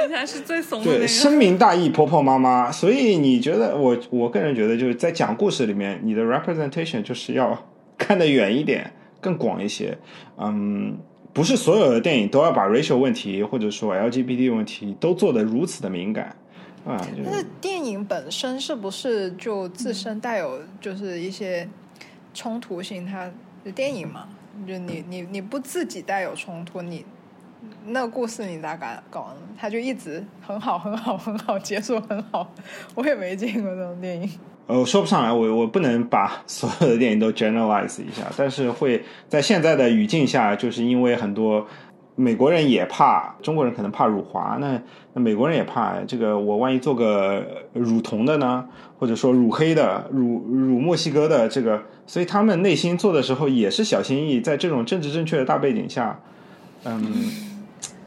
[0.00, 2.70] 而且还是最怂的那对，深明大义，婆婆妈妈。
[2.70, 7.58] 所以你觉得我我个人觉得就是在讲故事里面，你的 representation 就是要
[7.98, 9.96] 看得远一点，更广一些。
[10.38, 10.98] 嗯。
[11.34, 16.34] 不是所有的电影都要把 racial 问题或者说 LGBT 问题都做得如此的敏感
[16.86, 16.96] 啊！
[17.10, 21.68] 就是但是电影本身是不是就自身带有就是一些
[22.32, 23.04] 冲突性？
[23.04, 23.28] 它
[23.74, 24.28] 电影嘛，
[24.66, 27.04] 就你你你不自己带有冲突，你
[27.86, 29.48] 那故事你咋敢搞呢？
[29.58, 32.52] 它就一直很好很好很好，结束很好。
[32.94, 34.30] 我也没见过这种电影。
[34.66, 41.66] 呃，我说不上来，我我不能把 所有的电影都 generalize 一下，但是会在现在的语境下，就是因为很多
[42.16, 44.80] 美国人也怕，中国人可能怕辱华，那
[45.12, 47.44] 那美国人也怕这个，我万一做个
[47.74, 48.64] 辱同的呢，
[48.98, 56.18] 或者说辱黑的、辱辱墨西哥的这个，所以他们内心做的时候也是小心翼翼，在这种政治正确的大背景下，
[56.84, 57.02] 嗯，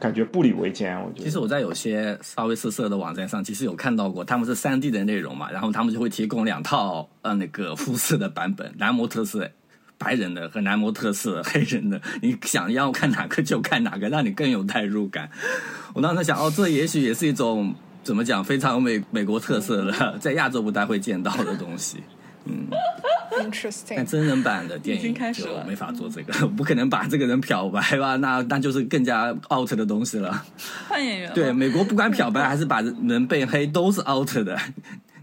[0.00, 0.98] 感觉步履维艰。
[1.00, 9.50] 我觉得，其实我在有些稍微色色的网站上，其实有看到过，他们是三 D 的内容嘛，然后他们就会提供两套呃那个肤色的版本，男模特是
[9.98, 15.28] 白人的和男模特是黑人的，你想要看哪个就看哪个，让你更有代入感。
[15.94, 21.98] 我当时想，哦，这也许也是一种怎么讲非常美美国特色的，在亚洲不太会见到的东西。
[22.44, 22.66] 嗯，
[23.30, 28.16] 但 Interesting，但真人版的电影开始了就没法做这个，不可能把这个人漂白吧？
[28.16, 30.44] 那那就是更加 out 的东西了。
[30.88, 34.58] 换演员对，美国不管漂白还是把人变黑，都是 out 的。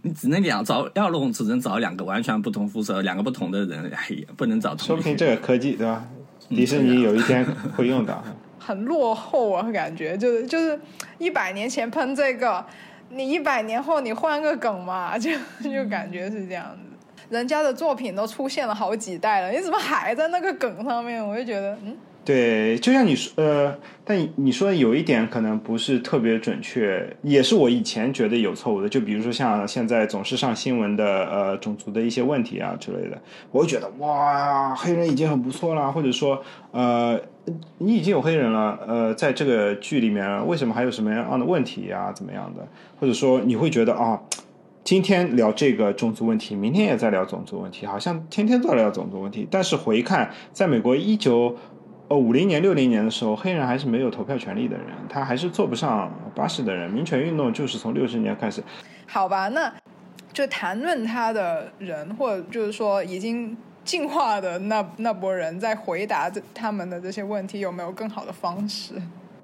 [0.03, 6.05] 你只能两找要弄，只能找两个完全不同肤色、两个不同的人，哎呀，不能找同说不定这个科技对吧？
[6.49, 7.43] 迪士尼有一天
[7.75, 8.23] 会用到。
[8.59, 10.79] 很落后啊，感觉就是就是
[11.17, 12.63] 一百年前喷这个，
[13.09, 15.31] 你一百年后你换个梗嘛，就
[15.63, 16.94] 就感觉是这样子。
[17.29, 21.25] 人家的作品都出现了好几代了，你怎么还在那个梗上面？
[21.25, 28.87] 我就觉得，嗯，对，就像你说，呃，但你说有一点可能不是特别准确，也是我以前觉得有错误的。
[28.87, 33.19] 就比如说像现在总是上新闻的，呃，种族的一些问题啊之类的，
[33.51, 37.19] 我会觉得哇，黑人已经很不错了，或者说，呃，
[37.79, 42.67] 你已经有黑人了，呃，在这个剧里面为什么还有什么样的问题呀、怎么样的？
[42.99, 44.21] 或者说你会觉得啊。
[44.85, 49.47] 今天聊这个种族问题，明天也在聊种族问题，好像天天都在聊种族问题。
[49.49, 51.57] 但是回看，在美国一九
[52.07, 56.87] 呃五零年、六零年的时候，黑人还是没有投票权利的人，他还是坐不上巴士的人。
[56.91, 58.63] 民权运动就是从六十年开始，
[59.07, 59.73] 好吧，那
[60.31, 68.93] 就谈论他的人，或者就是说已经进化的那那波人，在回答这他们的这些问题，有没有更好的方式？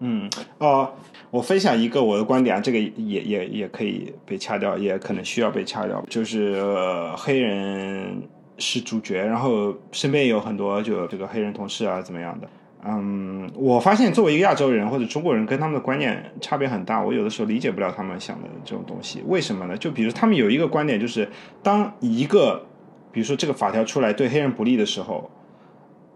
[0.03, 0.93] 嗯，哦，
[1.31, 8.21] 我分享一个我的观点啊，这个也也也可以被掐掉，也可能需要被掐掉，就是、呃、黑人
[8.57, 12.49] 是主角，然后身边有很多就这个黑人同事啊，怎么样的。
[12.83, 17.01] 嗯，我发现作为一个亚洲人或者中国人，跟他们的观念差别很大。
[17.01, 19.77] 我有的时候理解不了他们想的这种东西，为什么呢？
[19.77, 21.29] 就比如他们有一个观点，就是
[21.63, 22.65] 当一个，
[23.11, 25.29] 比如说这个法条出来对黑人不利的时候，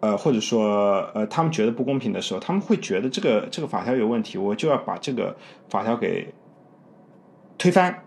[0.05, 5.35] 呃，或者说呃，他们觉得不公平的时候，他们会觉得这个这个法条有问题，我就要把这个
[5.67, 6.31] 法条给
[7.57, 8.03] 推翻，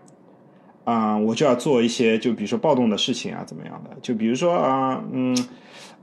[0.85, 3.97] 啊、我就要做一些就比如说暴动的事情啊，怎么样的？
[4.01, 5.37] 就比如说啊、嗯，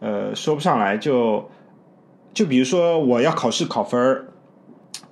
[0.01, 1.49] 呃，说不上来就
[2.34, 4.26] 就比如说我要考试考分儿。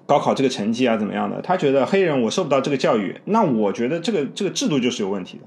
[0.06, 1.40] 高考这个成绩啊，怎么样的？
[1.40, 5.44] 他觉得黑人我受不到这个教育，那我觉得这个这个制度就是有问题的。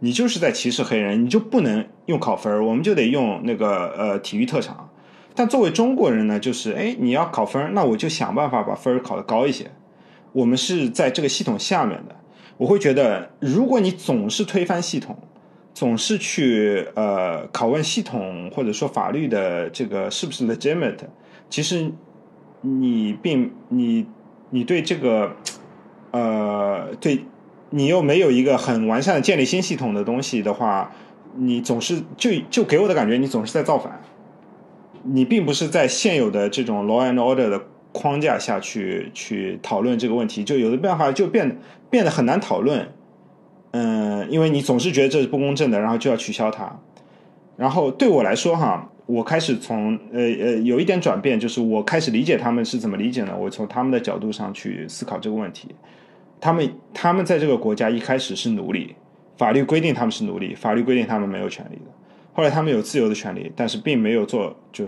[0.00, 4.90] 你就是在歧视黑人，你就不能用考分，我们就得用那个呃体育特长。
[5.34, 9.70] 但作为中国人呢，就是哎，你要考分，那我就想办法把分考得高一些。
[10.32, 12.14] 我们是在这个系统下面的，
[12.56, 15.16] 我会觉得，如果你总是推翻系统，
[15.72, 20.98] 总是去呃拷问系统或者说法律的这个是不是 legitimate，
[21.50, 21.90] 其实
[22.60, 24.06] 你并你
[24.50, 25.34] 你对这个
[26.12, 27.24] 呃对
[27.74, 30.92] 你又没有一个很完善的建立新系统的东西的话，
[31.36, 34.00] 你总是就就给我的感觉，你总是在造反。
[35.02, 37.60] 你并不是在现有的这种 law and order 的
[37.90, 41.58] 框架下去去讨论这个问题，就有的办法就变
[41.90, 42.88] 变得很难讨论。
[43.72, 46.78] 嗯，因为你总是觉得这是不公正的，然后就要取消它。
[47.56, 53.36] 然后对我来说哈，我开始从呃呃有一点转变，就是我开始理解他们是怎么理解呢？
[53.36, 55.74] 我从他们的角度上去思考这个问题。
[56.44, 58.94] 他们他们在这个国家一开始是奴隶，
[59.38, 61.90] 法律规定他们是奴隶，法律规定他们没有权利的。
[62.34, 64.84] 后来他们有自由的权利，但是并没有做就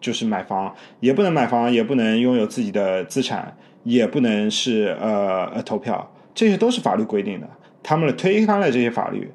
[0.00, 7.46] 就是买房，也不能买房，也不能拥有自己的资产，也不能是呃呃投票，这些都是法律规定的。
[7.82, 9.30] 他们推翻了这些法律，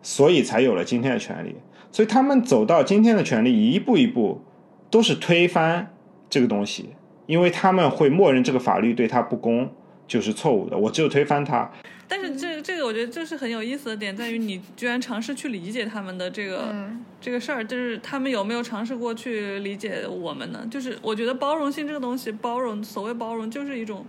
[0.00, 1.54] 所以才有了今天的权利。
[1.92, 4.40] 所以他们走到今天的权利，一步一步
[4.88, 5.94] 都是推翻
[6.30, 6.94] 这个东西，
[7.26, 9.68] 因为他们会默认这个法律对他不公
[10.14, 10.78] 就是错误的。
[10.78, 11.68] 我只有推翻它，
[12.06, 20.64] 但是这这个我觉得这是很有意思的点，在于你居然尝试去理解他们的这个、嗯这个事儿，就是他们有没有尝试过去理解我们呢？
[20.70, 24.06] 就是我觉得包容性这个东西，包容所谓包容就是一种。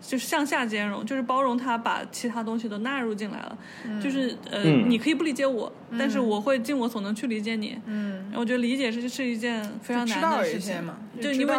[0.00, 3.58] 就是向下兼容，就是包容他把其他东西都纳入进来了。
[4.00, 7.78] 就是呃，嗯你可以不理解我，但是我会尽我所能去理解你。
[7.86, 11.54] 嗯，我觉得理解是是一件非常难的事情一些嘛就因为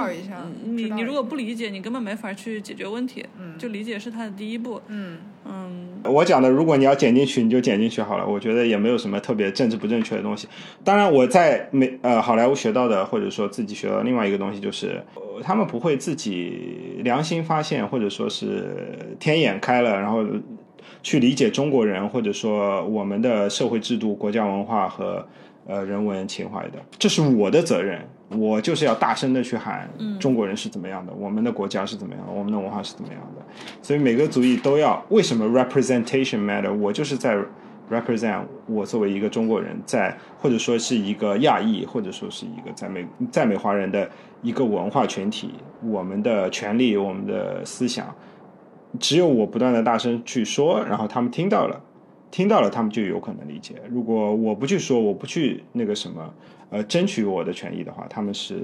[0.64, 3.26] 你你如果不理解，你根本没法去解决问题。
[3.40, 4.82] 嗯就理解是他的第一步。
[4.88, 8.28] 嗯嗯，我讲的，如果你要剪进去，你就剪进去好了。
[8.28, 10.48] 我觉得也没有什么特别政治不正确的东西。
[10.84, 15.02] 当然，我在美呃好莱坞学到的，或者说自己学到另外一个东西，就是、
[15.44, 20.26] 他们不会自己良心发现，或者说是天眼开了，然后
[21.04, 25.26] 去理解中国人，或者说我们的社会制度、国家文化和
[25.66, 26.74] 呃人文情怀的。
[26.98, 28.02] 这是我的责任。
[28.30, 33.42] 我就是要大声的去喊，中国人是怎么样的，我们的国家是怎么样的，我们的文化是怎么样的。
[33.82, 36.74] 所以每个族裔都要为什么 representation matter？
[36.74, 37.38] 我就是在
[37.90, 44.10] represent 我作为一个中国人在，或者说是一个亚裔，或者说是一个在美在美华人的
[44.42, 48.14] 一个文化群体，我们的权利，我们的思想，
[49.00, 51.82] 只有我不断的大声去说，然后他们听到了。
[52.30, 53.76] 听到了，他们就有可能理解。
[53.90, 56.34] 如果我不去说，我不去那个什么，
[56.70, 58.64] 呃，争取我的权益的话，他们是，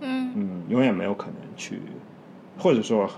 [0.00, 1.80] 嗯嗯，永远没有可能去，
[2.58, 3.10] 或者说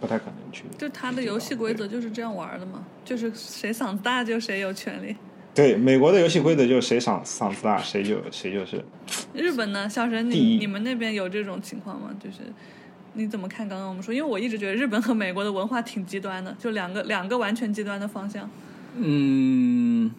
[0.00, 0.64] 不太可能去。
[0.78, 5.14] 就他的游戏规则就是这样玩的嘛，就是谁嗓子大就谁有权利。
[5.54, 8.82] 对，美国的游戏规则就是谁嗓嗓子大，谁就谁就是。
[9.32, 12.10] 日本呢，小神，你你们那边有这种情况吗？
[12.18, 12.38] 就是
[13.12, 14.12] 你怎么看刚刚我们说？
[14.12, 18.50] 因为我一直觉得日本和美国的文化挺极端的，就两个两个完全极端的方向。
[18.96, 20.10] 嗯，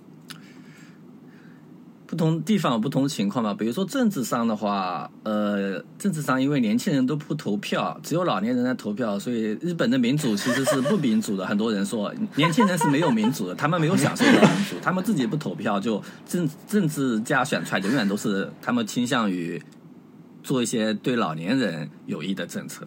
[2.05, 3.53] 不同地方有不同情况吧。
[3.53, 11.45] 比如说政治上的话，呃，政治上因为年轻人都不投票，只有老年人在投票，所以日本的民主其实是不民主的。
[11.45, 19.61] 很多人说 年轻人是没有民主的，他们没有享受到民主，他们自己不投票，就政政治家选出来永远都是他们倾向于
[20.43, 22.85] 做一些对老年人有益的政策。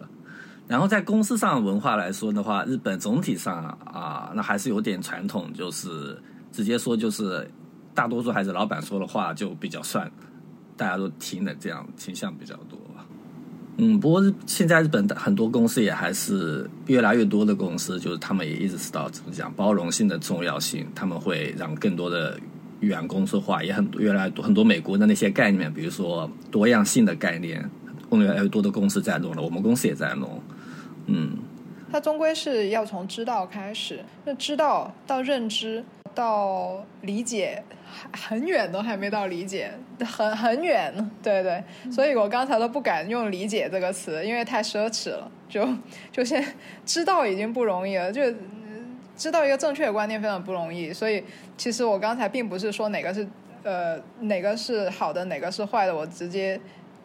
[0.69, 6.15] 然后在公司上文化来说的话，日本总体上啊，那还是有点传统，就是
[6.51, 7.49] 直接说就是
[7.91, 10.09] 大多数还是老板说的话就比较算，
[10.77, 12.79] 大家都听的这样倾向比较多。
[13.77, 22.39] 嗯，不过现在日本的很多公司也还是越来越多的公司，就是他们也意识到怎么讲包容性的重要性，他们会让更多的
[22.81, 27.67] 员工说话，也很多越来很多美国的那些概念，比如说多样性的概念，
[28.11, 30.39] 越来越多的公司在弄了，我们公司也在弄。
[31.11, 31.37] 嗯，
[31.91, 35.83] 它终归是要从知道开始，那知道到认知
[36.13, 37.63] 到理解，
[38.11, 39.71] 还很远都还没到理解，
[40.05, 40.93] 很很远。
[41.23, 45.31] 对对，所以我刚才都不敢用理解这个词，因为太奢侈了。
[45.49, 45.67] 就
[46.11, 46.45] 就先
[46.85, 48.21] 知道已经不容易了，就
[49.17, 50.93] 知道一个正确的观念非常不容易。
[50.93, 51.23] 所以
[51.57, 53.27] 其实我刚才并不是说哪个是
[53.63, 56.59] 呃哪个是好的，哪个是坏的，我直接。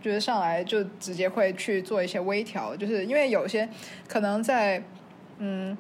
[0.05, 3.67] 就是上来就直接会去做一些微调，就是因为有些
[4.07, 4.83] 可能在
[5.39, 5.75] 嗯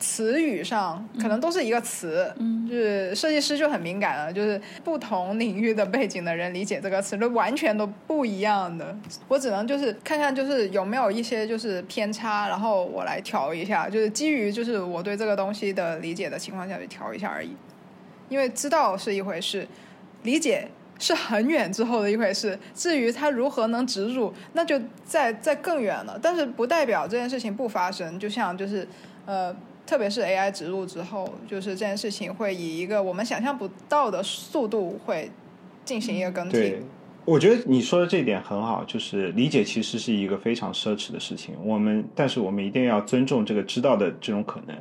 [0.00, 8.98] 词语上可能都是一个词，嗯就是设计师就很敏感了，就是不同领域的背景的人理解这个词都完全都不一样的。
[9.28, 17.54] 我只能就是看看就是有没有一些就是偏差，然后我来调一下，就是基于就是我对这个东西的理解的情况下去调一下而已。
[18.28, 19.68] 因为知道是一回事，
[20.24, 20.66] 理解。
[21.02, 26.16] 是很远之后的一回事，至于它如何能植入，那就在在更远了。
[26.22, 28.86] 但是不代表这件事情不发生，就像就是
[29.26, 29.52] 呃，
[29.84, 35.28] 特别是 AI 植入之后，就是这件事情会以一个我们想象不到的速度会
[35.84, 36.76] 进行一个更替。
[37.24, 41.56] 我觉得你说的这一点很好，就是理解其实是一个非常奢侈的事情。
[41.64, 44.76] 我们但是我们一定要尊重这个知道的这种可能。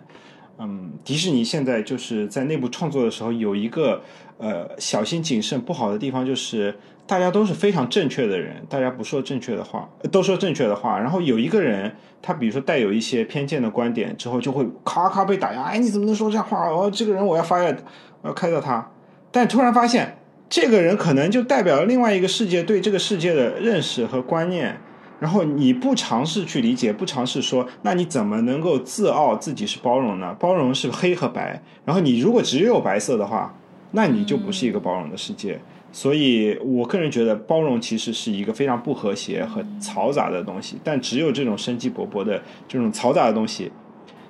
[0.63, 3.99] 嗯，迪士尼现在就是在内部创作的时候有一个
[4.41, 6.75] 呃小心谨慎不好的地方，就是
[7.05, 10.99] 大家都是非常正确的人，大家不说正确的话，都说正确的话。
[10.99, 15.61] 然后有一个人，他比如说带有一些偏见的观点之后，就会咔咔被打压。
[15.61, 16.67] 哎，你怎么能说这样话？
[16.67, 17.77] 哦，这个人我要 fire，
[18.21, 18.91] 我要开掉他。
[19.31, 20.17] 但突然发现，
[20.49, 24.77] 这个人可能就代表了另外一个世界对这个世界的认识和观念。
[25.19, 30.35] 然后你不尝试去理解，不尝试说，那你怎么能够自傲自己是包容呢？
[30.39, 31.61] 包容是黑和白。
[31.85, 33.55] 然后你如果只有白色的话，
[33.91, 35.59] 那你就不是一个包容的世界。
[35.91, 40.77] 所以我个人觉得，包容其实是一个非常不和谐和嘈杂的东西。
[40.83, 43.71] 但只有这种生机勃勃的这种嘈杂的东西，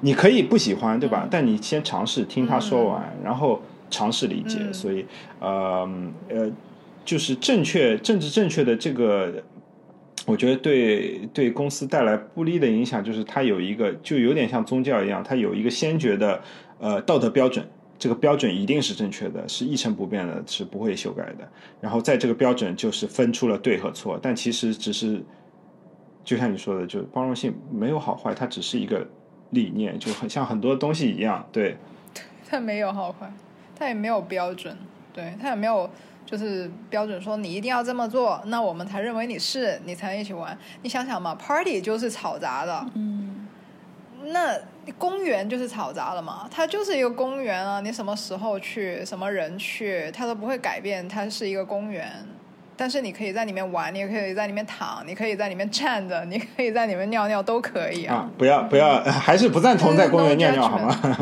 [0.02, 1.28] 你可以不喜欢，对吧？
[1.30, 4.58] 但你先尝试听他说完，然后尝试理解。
[4.74, 5.06] 所以，
[5.40, 5.88] 呃
[6.30, 6.52] 呃，
[7.06, 9.44] 就是正确、政治正确的这个。
[10.28, 16.40] 我觉得对对公司带来不利的影响，就是它有一个就有点像宗教一样，它有一个先决的
[16.80, 17.66] 呃道德标准，
[18.02, 21.48] 这个标准一定是正确的，是一成不变的，是不会修改的。
[21.80, 25.24] 然后在这个标准就是分出了对和错，但其实只是
[26.24, 29.08] 就像你说的，就是包容性没有好坏，它只是一个
[29.52, 31.78] 理念，就很像很多东西一样，对。
[32.50, 33.32] 它没有好坏，
[33.76, 34.76] 它也没有标准，
[35.14, 35.88] 对，它也没有。
[36.24, 40.58] 就是标准说你一定要这么做，那我们才认为你是，你才能一起玩。
[40.82, 43.31] 你想想嘛，party 就是吵杂的，嗯，
[44.26, 44.58] 那
[44.98, 52.12] 公园就是嘈杂了嘛，它就是一个公园啊，你什么时候去，什么人去，它都不会改变，它是一个公园。
[52.78, 58.28] 但是你可以在里面玩，你也可以在里面躺，你可以在里面站着，你可以在里面尿尿，都可以啊！
[58.40, 60.90] 不要不要，还是不赞同在公园尿尿好吗？
[60.98, 61.14] 还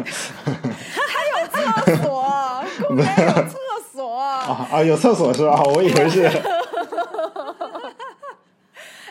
[1.41, 3.57] 有厕所，公园有厕
[3.91, 4.81] 所啊 啊！
[4.81, 5.61] 有厕所是吧？
[5.63, 6.31] 我以为是。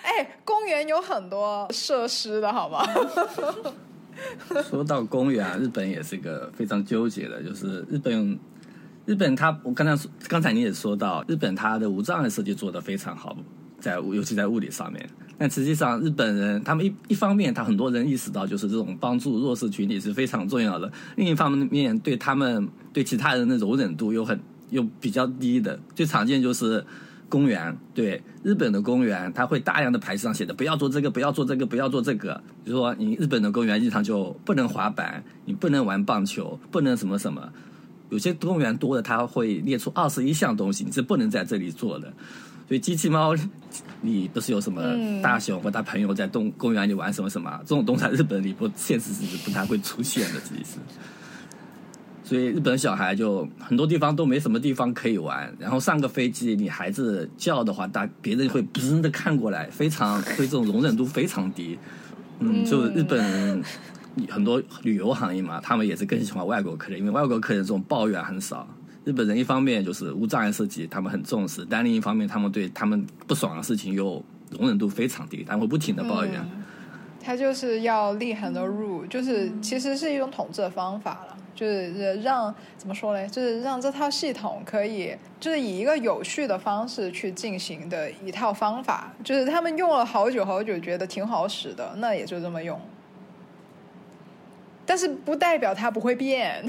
[0.02, 2.84] 哎，公园有很多设施的好吗？
[4.68, 8.38] 说到公园啊，日本也是一个非常纠结的，就是日本。
[9.06, 13.34] 日本，它我刚才说，刚才你也说到，日本它的无障碍设计做得非常好，
[13.80, 15.08] 在尤其在物理上面。
[15.38, 24.38] 但实际上，日本人他们一一方面，他很多人意识到，就是这种帮助弱势群体是非常重要的；另一方面，对他们对其他人的容忍度又很
[24.68, 25.80] 又比较低的。
[25.94, 26.84] 最常见就是
[27.28, 32.42] 公园，对日本的公园，它会大量的牌子上写的不要做这个，不要做这个，不要做这个。
[32.64, 37.52] 比如说，你日本的公园日常就不能滑板，你不能玩棒球，不能什么什么。
[38.10, 42.12] 有些公园多的，它会列出二十一项东西，你是不能在这里做的。
[42.66, 43.34] 所以机器猫，
[44.00, 44.82] 你不是有什么
[45.22, 47.58] 大熊或他朋友在动公园里玩什么什么？
[47.64, 50.78] 这种东西在日本里不现实是不太会出现的，其实。
[52.28, 61.78] 所以日本小孩就很多地方都没什么地方可以玩，然后上个飞机，你孩子叫的话，大别人会不的看过来，非常对这种容忍度非常低。
[62.40, 63.62] 嗯，就日本。
[64.28, 68.66] 很多旅游行业嘛，他们也是更喜欢外国客人，因为外国客人这种抱怨很少。
[69.04, 74.20] 日本人一方面就是无障碍设计，他们很重视；但另一方面，他们对他们不爽的事情又
[74.50, 76.44] 容忍度非常低，他们会不停的抱怨。
[77.22, 83.26] 他就是要立很多 rule，就是其实是一种统治的方法了，就是让怎么说嘞？
[83.26, 89.12] 就是让这套系统可以，就是以一个有序的方式去进行的一套方法。
[89.24, 92.80] 就是他们用了好久好久，觉得挺好使的，那也就这么用。
[94.86, 96.64] 但是不代表它不会变，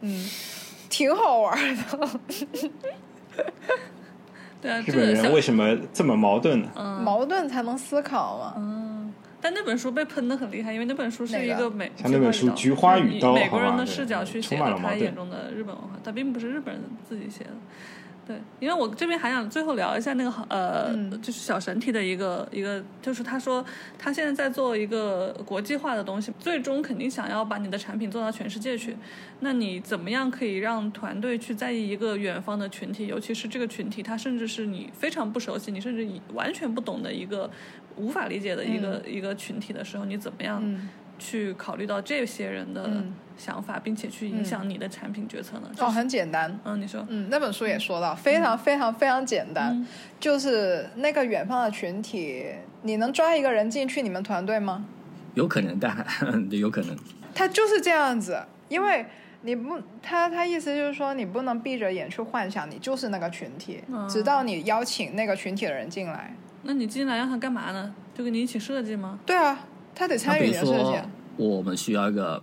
[0.00, 0.30] 嗯，
[0.88, 2.10] 挺好玩的。
[4.62, 7.00] 对啊，日本人为什么这么矛盾呢？
[7.04, 8.54] 矛盾才能思考嘛。
[8.56, 8.99] 嗯，
[9.40, 17.50] 但那本书被喷的很厉害，因为那本书是一个美，像那本书《菊花与刀》，美国人的视角去写的他眼中的日本文化，他并不是日本人自己写的。
[18.30, 23.64] 对，因为我这边还想最后聊一下那个呃，就是小神体的一个一个，就是他说
[23.98, 28.96] 他现在在做一个国际化的东西，最终肯定想要把你的产品做到全世界去。
[29.40, 37.50] 那你怎么样可以让团队去在意一个远方的群体，尤其是这个群体，他甚至是你非常不熟悉，你甚至完全不懂的一个
[37.96, 40.62] 无法理解的一个一个群体的时候，你怎么样？
[41.20, 43.04] 去考虑到这些人的
[43.36, 45.70] 想法，并且去影响你的产品决策呢？
[45.78, 46.58] 哦，很简单。
[46.64, 47.06] 嗯，你说。
[47.08, 49.86] 嗯，那本书也说到，非常非常非常简单，
[50.18, 52.46] 就是那个远方的群体，
[52.82, 54.84] 你能抓一个人进去你们团队吗？
[55.34, 55.94] 有可能，但
[56.50, 56.96] 有可能。
[57.32, 59.06] 他就是这样子，因为
[59.42, 66.34] 你不，他他意思就是说，你不能闭着眼去幻想你就是那个群体，直到你邀请那个群体的人进来。
[66.62, 67.94] 那你进来让他干嘛呢？
[68.14, 69.18] 就跟你一起设计吗？
[69.24, 69.58] 对啊。
[69.94, 70.98] 他得参与你的设计。
[71.36, 72.42] 我们需要一个，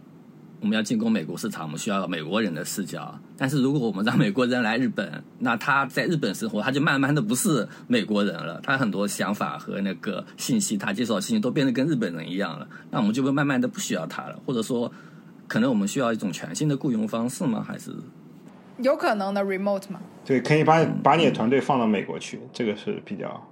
[0.59, 3.17] 我们要进攻美国市场，我们需要美国人的视角。
[3.37, 8.59] 但是如果我们让美国人来日本，那他在日本生活，他就慢慢的不是美国人了。
[8.63, 12.67] 他很多想法和那个信息，他接受的信息都变得跟日本人一样了。
[12.89, 14.91] 那我们就会慢慢的不需要他了，或者说，
[15.47, 17.63] 可能我们需要一种全新的雇佣方式吗？
[17.67, 17.91] 还是
[18.79, 19.99] 有可能的 remote 吗？
[20.25, 23.47] 对，可以把把你的团队放到美国去，这个是比较。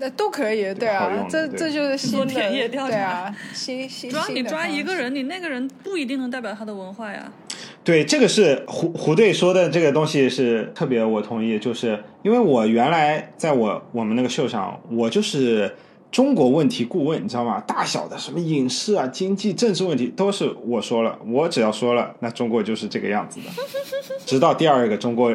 [0.00, 4.08] 那都可以，对啊，这这就是新的田野调查，对啊，新新。
[4.08, 7.30] 主要你抓一个人，你那个人不一定能代表他的文化呀。
[7.82, 15.74] 对，这个是胡胡队说的这个东西是特别，我同意，就是因为我原来在我我们那个秀上，我就是
[16.12, 17.60] 中国问题顾问，你知道吗？
[17.66, 23.46] 大小的什么影视啊、经济、政治问题都是我说了，我只要说了，那中国就是这个样子的。
[24.24, 25.34] 直到第二个中国，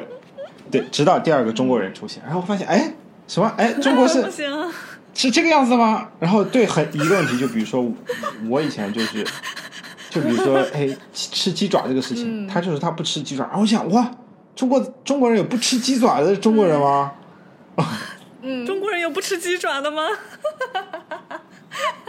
[0.71, 2.93] 对，直到第二个中国人出现，然后发现，哎。
[3.33, 3.51] 什么？
[3.57, 4.23] 哎，中国是
[5.15, 6.07] 是这个样子吗？
[6.19, 7.91] 然后对，很一个问题，就比如说
[8.47, 9.23] 我以前就是，
[10.11, 14.11] 就比如说， 哎，吃鸡爪这个事情，他就是他不吃鸡爪，然后我想，哇，
[14.55, 17.11] 中国中国人有不吃鸡爪的中国人吗？
[18.43, 20.03] 嗯，中国人有不吃鸡爪的吗？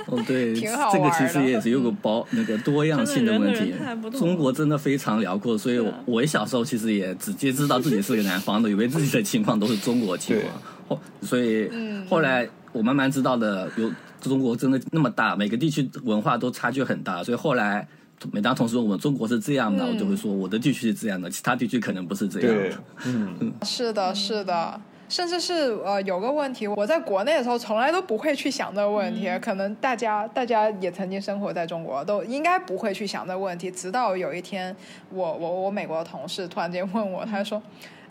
[0.06, 3.74] 哦，对，这个其实也是有个包那个多样性的问题。
[4.18, 10.52] 中国真的非常辽阔，所以我小时候其实也直接知道自己是个南方的，以为自己的情况都是中国情况。
[10.88, 11.70] 后， 所以
[12.08, 13.90] 后来我慢慢知道的，有
[14.20, 17.22] 中国真的那么大，每个地区文化都差距很大。
[17.22, 17.86] 所以后来
[18.32, 22.78] 每当同事问我们中国是这样的，我就会说我的地区是这样的，其他地区可能不是这样的。
[23.06, 24.80] 嗯，是的，是的。
[25.06, 33.70] 甚至是呃有个问题，我在国内的时候从来都不会去想这个问题，可能大家大家也曾经生活在中国，都应该不会去想这个问题。
[33.70, 34.74] 直到有一天，
[35.10, 37.62] 我我我美国的同事突然间问我，他就说：“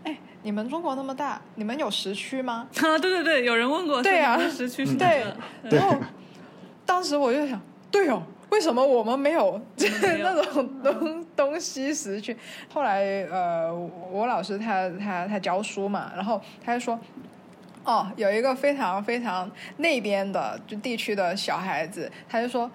[0.03, 5.23] 哎，你们中国那么大，你们有时区吗？” 啊，对对对，有人问过，对呀说你们时区是对？
[5.63, 5.95] 然后
[6.85, 7.59] 当时我就想，
[7.89, 12.35] 对哦，为什么我们没有没有 那种东东西时区？
[12.73, 13.73] 后来呃，
[14.11, 16.99] 我老师他他他教书嘛，然后他就说。
[17.85, 22.71] 哦，有一个非常非常那边的就地区的小孩子，他就说，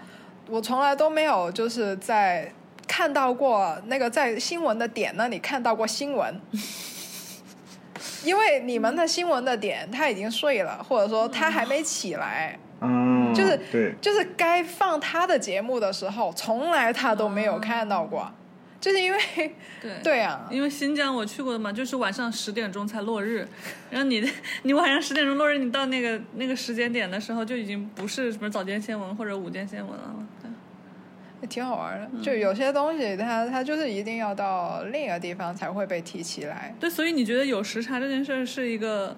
[0.51, 2.53] 我从来都没有就是在
[2.87, 6.39] 看到过那个在新闻的点那里看到过新闻，
[8.25, 18.31] 因为你们的新闻的点他已经睡了，或者说他还没起来，嗯，就是对，就是该放他的节目的时候，从来他都没有看到过，
[18.81, 19.19] 就是因为
[19.81, 23.47] 对对啊，因为新疆我去过的嘛，就是晚上十点钟才落日，
[23.91, 24.23] 然后你
[24.63, 30.15] 你晚上十点钟落日，你到那个那个时间点的时候，就已经不是什么早间新闻或者午间新闻了。
[31.41, 32.23] 对也挺好玩的。
[32.23, 36.75] 就有些东西它它就是一定要到另一个地方才会被提起来。
[36.81, 39.17] 对，所以你觉得有时差这件事儿是一个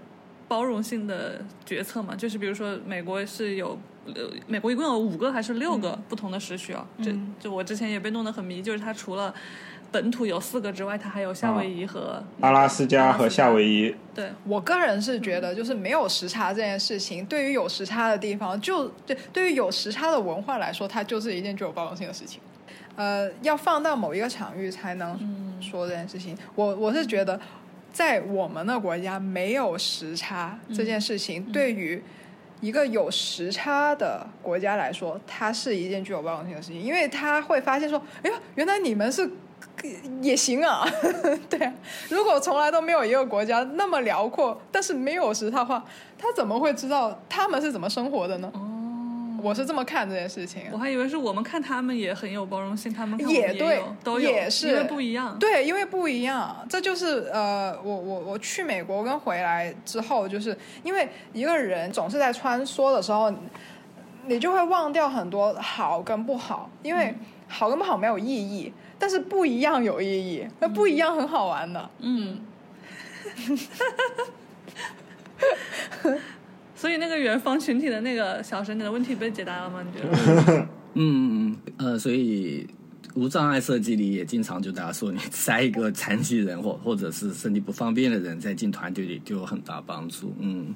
[0.48, 2.14] 包容性的决策吗？
[2.14, 3.78] 就是比如说美国是有。
[4.06, 6.84] 呃，美国一共有五个还是六个不同的时区啊？
[7.02, 9.32] 这嗯就我之前也被弄得很迷，就是它除了
[9.92, 22.40] 本土有四个之外，它还有夏威夷和阿拉斯加和夏威夷，对，我个人是觉得，就是没有时差这件事情，对于有时差的地方，就对对于有时差的文化来说，它就是一件具有包容性的事情。
[22.96, 25.18] 呃，要放到某一个场域才能
[25.60, 26.36] 说这件事情。
[26.54, 27.40] 我我是觉得，
[27.92, 32.02] 在我们的国家没有时差这件事情，对于
[32.60, 39.30] 一个有时差的国家来说，它是一件具有包容性的事情，因为他会发现说，哎呦，原来你们是
[40.22, 40.86] 也行啊，
[41.48, 41.72] 对啊。
[42.08, 45.84] 如果从来都没有一个国家那么辽阔，但是没有时差的话，
[46.18, 48.50] 他怎么会知道他们是怎么生活的呢？
[48.54, 50.64] 哦，我是这么看这件事情。
[50.70, 55.38] 我还以为是我们看他们也很有包容性，他们也也对，都有，也是因为不一样。
[55.38, 63.32] 对，因为不一样，这就是呃，我我我去美国跟回来之后，就是因为一个人总是在穿梭的时候，
[64.26, 67.14] 你就会忘掉很多好跟不好，因为
[67.48, 68.70] 好跟不好没有意义，
[69.00, 71.90] 但是不一样有意义，那不一样很好玩的。
[71.98, 72.38] 嗯。
[76.76, 79.82] 所以那个远方群体的那个小神，你的问题被解答了吗？
[79.82, 80.66] 你觉得？
[80.94, 82.66] 嗯嗯嗯，呃，所以
[83.14, 90.34] 无障碍设计里也经常就大家说，你塞一个残疾人或或者是身体不方便的人在进团队里就有很大帮助。
[90.40, 90.74] 嗯，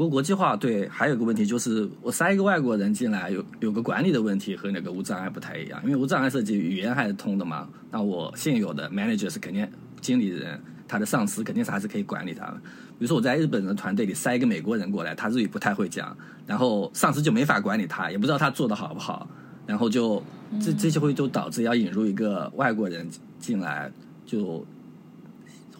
[0.00, 7.68] 不过国际化对还有个问题就是，我塞一个外国人进来，有有个管理的问题和那个无障碍不太一样，因为无障碍设计语言还是通的嘛。
[7.90, 9.68] 那我现有的 manager 是肯定
[10.00, 10.58] 经理人，
[10.88, 12.54] 他的上司肯定是还是可以管理他的。
[12.98, 16.16] 比如说我在日本的团队里塞一个美国人过来，他日语不太会讲，
[16.46, 19.28] 然后上司就没法管理他，也不知道他做的好不好，
[19.66, 20.22] 然后就
[20.62, 23.06] 这这些会就导致要引入一个外国人
[23.38, 23.92] 进来，
[24.24, 24.66] 就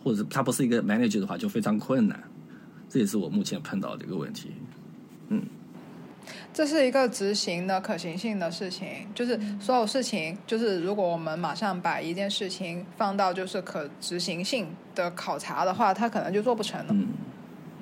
[0.05, 2.23] 或者他不是一个 manager 的话，就非常困难。
[2.91, 4.51] 这也是我目前碰到的一个问题。
[5.29, 5.43] 嗯
[6.53, 16.93] 这是一个执行的可行性的事情，就是所有事情，就是如果我们马上把一件事情放到就是可执行性的考察的话，它可能就做不成了。
[16.93, 17.09] 嗯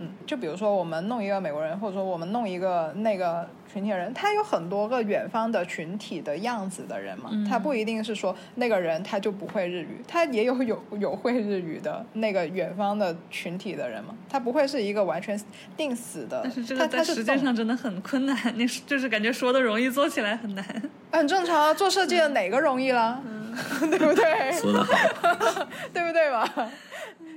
[0.00, 15.40] 嗯，就比如说我们弄一个美国人，或者说我们弄一个那个群体的人，他有很多个远方的群体的样子的人嘛，他不一定是说那个人他就不会日语，他也有有有会日语的那个远方的群体的人嘛，他不会是一个完全
[15.76, 20.64] 定死的，但是这他个在实践上真的很困难， 你就是感觉说的容易，做起来很难。
[21.10, 23.20] 很正常啊，做设计的哪个容易啦？
[23.80, 24.52] 对不对？
[24.52, 26.48] 说得好， 对不对吧？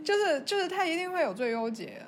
[0.03, 2.01] 就是就是，他一定会有最优解。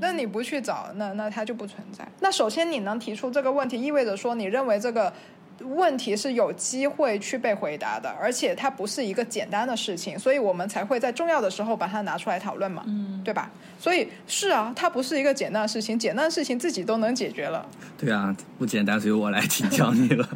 [0.00, 2.06] 那你不去找，那那它就不存在。
[2.20, 5.12] 那首先你能提出这个问题，意味着说你认为这个
[5.60, 13.50] 问题是有机会去被回答的，而且它不是一个简单的事情，所以我们才会在重要的时候把它拿出来讨论嘛，嗯，对吧？
[13.78, 17.66] 所以是啊，它不是一个简单的事情，简单的事情自己都能解决了。
[17.98, 20.26] 对啊，不简单，所以我来请教你了。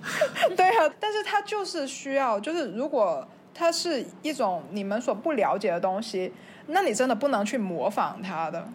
[0.56, 6.32] 对啊，但是它就是需要，就是如果它是一种你们所不了解的东西，
[6.68, 8.66] 那你真的不能去模仿它的，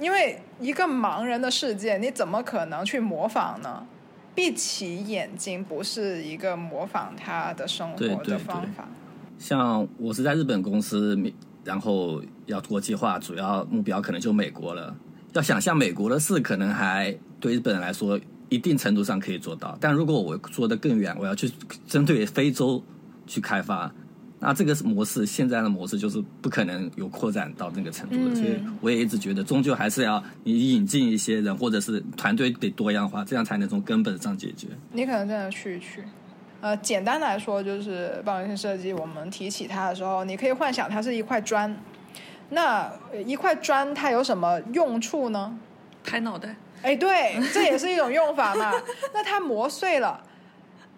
[0.00, 3.86] 因为一个盲人的世界，你怎么可能去模仿呢？
[4.34, 8.88] 闭起眼睛不是一个模仿他的生活的方法。
[9.36, 11.18] 像我是在日本公司，
[11.64, 14.96] 然后要国际化，主要目标可能就美国了。
[15.32, 18.18] 要想象美国的事，可能还对日本人来说
[18.48, 19.76] 一定程度上可以做到。
[19.80, 21.50] 但如果我做的更远，我要去
[21.86, 22.82] 针对非洲
[23.26, 23.92] 去开发，
[24.40, 34.68] 那这个模式现在的模式就是不可能有扩展到那个程度的，所以我也一直觉得，终究还是要你引进一些人，或者是团队得多样化，这样才能从根本上解决。
[34.92, 36.04] 你可能真的去一去。
[36.60, 38.92] 呃，简单来说，就是包容性设计。
[38.92, 41.76] 我们提起它的时候，你可以幻想它是一块砖。
[42.50, 45.56] 那呃一块砖它有什么用处呢？
[46.02, 48.72] 拍脑袋，哎，对，这也是一种用法嘛。
[49.12, 50.20] 那它磨碎了，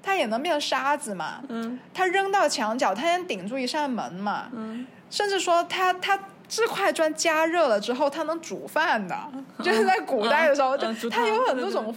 [0.03, 1.43] 它也能变成沙子嘛。
[1.49, 4.49] 嗯它扔到墙角，它能顶住一扇门嘛。
[4.53, 6.19] 嗯，甚至说它它
[6.49, 9.17] 这块砖加热了之后，它能煮饭的，
[9.63, 11.95] 就是在古代的时候，就它有很多种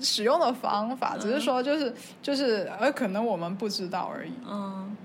[0.00, 4.32] 使用的方法，只是说就是就是呃，可能我们不知道而已。
[4.46, 4.96] 嗯，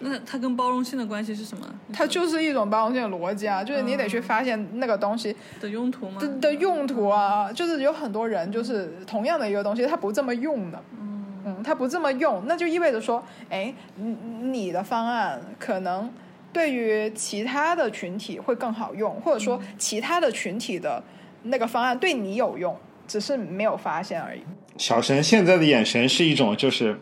[0.00, 1.66] 那它跟包容性的关系是什么？
[1.92, 6.18] 它就是一种包容性的逻辑啊，就是你得去发现那个东西的用途吗？
[6.20, 10.82] 的的用途啊，就是有很多人就是同样的一个东西，他不这么用的。
[10.98, 11.13] 嗯，
[11.62, 16.10] 他不这么用，那就意味着说，哎，你你的方案可能
[16.52, 21.02] 对于其他的群体会更好用，或者说其他的群体的
[21.42, 22.74] 那个方案对你有用，
[23.06, 24.40] 只是没有发现而已。
[24.76, 26.98] 小神现在的眼神是一种，就是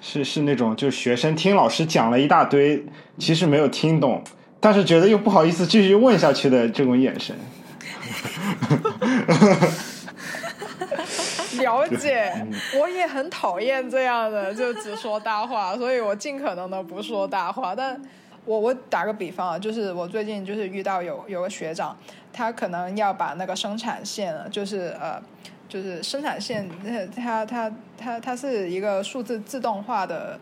[0.00, 2.84] 是是那种，就是学生听老师讲了一大堆，
[3.18, 4.22] 其实没有听懂，
[4.60, 7.36] 但是觉得又不好意思继续问下去的这种眼神。
[11.66, 12.32] 了解，
[12.78, 17.74] 我也很讨厌这样的，就只说大话，所以我尽可能的不说大话。
[17.74, 18.00] 但
[18.44, 21.96] 我我打个比方啊，就是我最近就是遇到有有个学长，
[22.32, 25.20] 他可能要把那个生产线，就是呃，
[25.68, 30.38] 就是生产线，呃它它它它是一个数字自动化的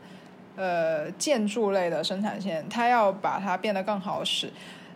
[0.57, 4.53] 呃建筑类的生产线，他要把它变得更好使。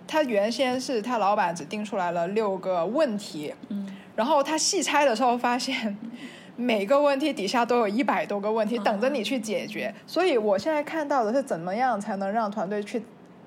[0.07, 3.87] 他原先是他老板只定出来了六个问题，嗯
[4.19, 5.97] 然后他细拆的时候发现，
[6.57, 9.95] 每个问题底下都有一百多个问题等着你去解决。
[10.09, 13.01] 所以我现在看到的是怎么样才能让团队去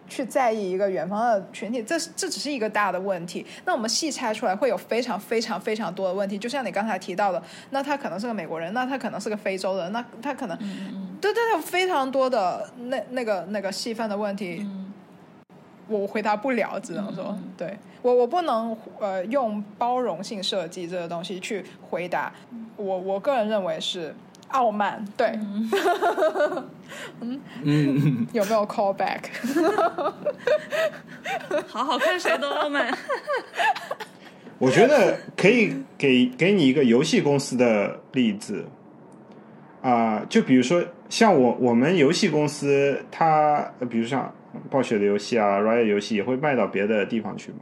[0.08, 3.46] 去在意一个远方的群体，这这只是一个大的问题。
[3.66, 10.58] 那我们细拆出来会有非常非常非常多的问题，就像你刚才提到的，那他可能是个美国人，那他可能是个非洲人，那他可能，
[11.20, 14.66] 对对对，非常多的那那个那个细分的问题。
[15.90, 22.32] 我回答不了，只能说，对我我不能呃用包容性设计这个东西去回答。
[22.78, 24.14] 我我个人认为是
[24.50, 25.28] 傲慢，对，
[27.22, 29.20] 嗯嗯，有没有 callback？
[31.68, 32.92] 好好看谁都傲慢。
[34.58, 38.66] 我觉得可以给给你一个游戏公司的例子
[39.82, 44.32] 啊、就比如说像我我们游戏公司，它呃比如像
[44.70, 47.58] 暴雪的游戏啊，Riot 游戏也会卖到别的地方去嘛。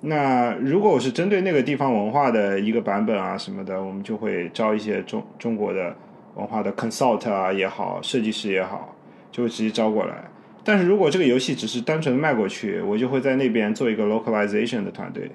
[0.00, 5.94] 那如果我是针对那个地方文化的一个版本啊什么的，我们就会招一些中中国的
[6.36, 8.94] 文化的 consult 啊也好，设计师也好，
[9.32, 10.14] 就会直接招过来。
[10.62, 15.30] 但是如果这个游戏只是单纯的卖过去，我就会在那边做一个 localization 的团队。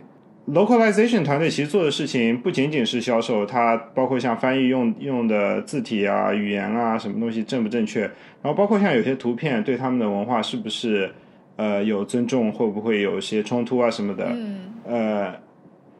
[0.47, 11.09] localization 团队其实做的事情不仅仅是销售，它包括像翻译用用的字体啊、语言啊，什么东西正不正确，然后包括像有些图片对他们的文化是不是
[11.55, 15.35] 呃有尊重，会不会有一些冲突啊什么的，嗯呃，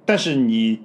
[0.06, 0.80] 但是你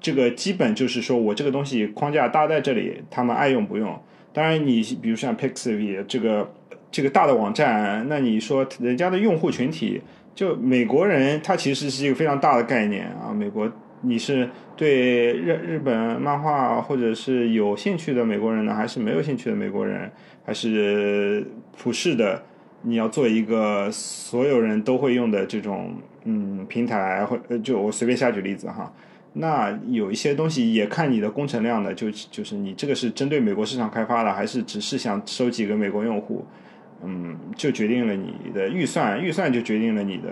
[0.00, 3.98] 这个基本就是说我这个东西框架搭在这里，他们爱用不用。
[4.32, 6.52] 当然你比如像 Pixiv 这个
[6.90, 10.00] 这个大的网站，那你说人家的用户群体，
[10.34, 13.32] 就美国人，他其实是一个非常大的概念啊。
[13.32, 13.70] 美国
[14.00, 20.10] 你是对日日本漫画或者是有兴趣的美国人呢，还是没有兴趣的美国人，
[20.44, 21.46] 还是
[21.78, 22.42] 普世的？
[22.84, 25.94] 你要做一个所有人都会用的这种
[26.24, 28.92] 嗯平台，或呃就我随便瞎举例子哈。
[29.32, 36.44] 那有一些东西也看你的工程量的，就就是你这个是针对美国市场开发的，还是只是想收几个美国用户？
[37.02, 40.30] 嗯，就决定了你的预算，预算就决定了你的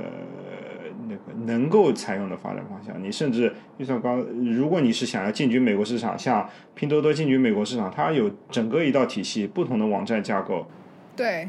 [1.09, 3.03] 那个能够采用的发展方向。
[3.03, 4.17] 你甚至预算高，
[4.57, 10.67] 如果你是想要进军美国市场，像拼多多进军美国市场，它有整个一套体系，不同的网站架构，
[11.15, 11.49] 对，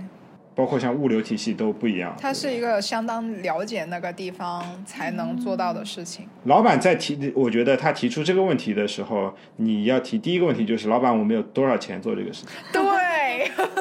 [0.56, 2.16] 包括像物流体系都不一样。
[2.20, 6.28] 它是一个相当了解那个地方才能做到的事情。
[6.46, 12.50] 老板在提，我觉得他提出这个问题的时候，你要提第一个问题就是，老板，我们有多少钱做这个事情？
[12.72, 12.82] 对，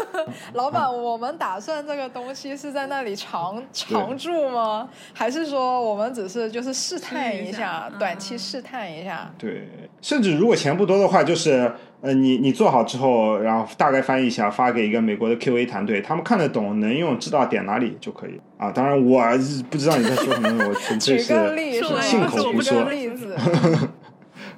[0.54, 4.88] 老板，我们打算这个东西是在那里常常住吗？
[5.12, 9.30] 还是说我们只是就是试探一下短期试探一下？
[9.38, 9.68] 对，
[10.00, 18.70] 甚至如果钱不多的话，就是呃，你你做好之后，然后大概翻译一下，发给一个美国的 QA 团队，他们看得懂、能用、知道点哪里就可以啊。
[18.70, 19.22] 当然，我
[19.70, 22.82] 不知道你在说什么，我纯粹举是个例是信口举个胡说。
[22.90, 23.36] 例子。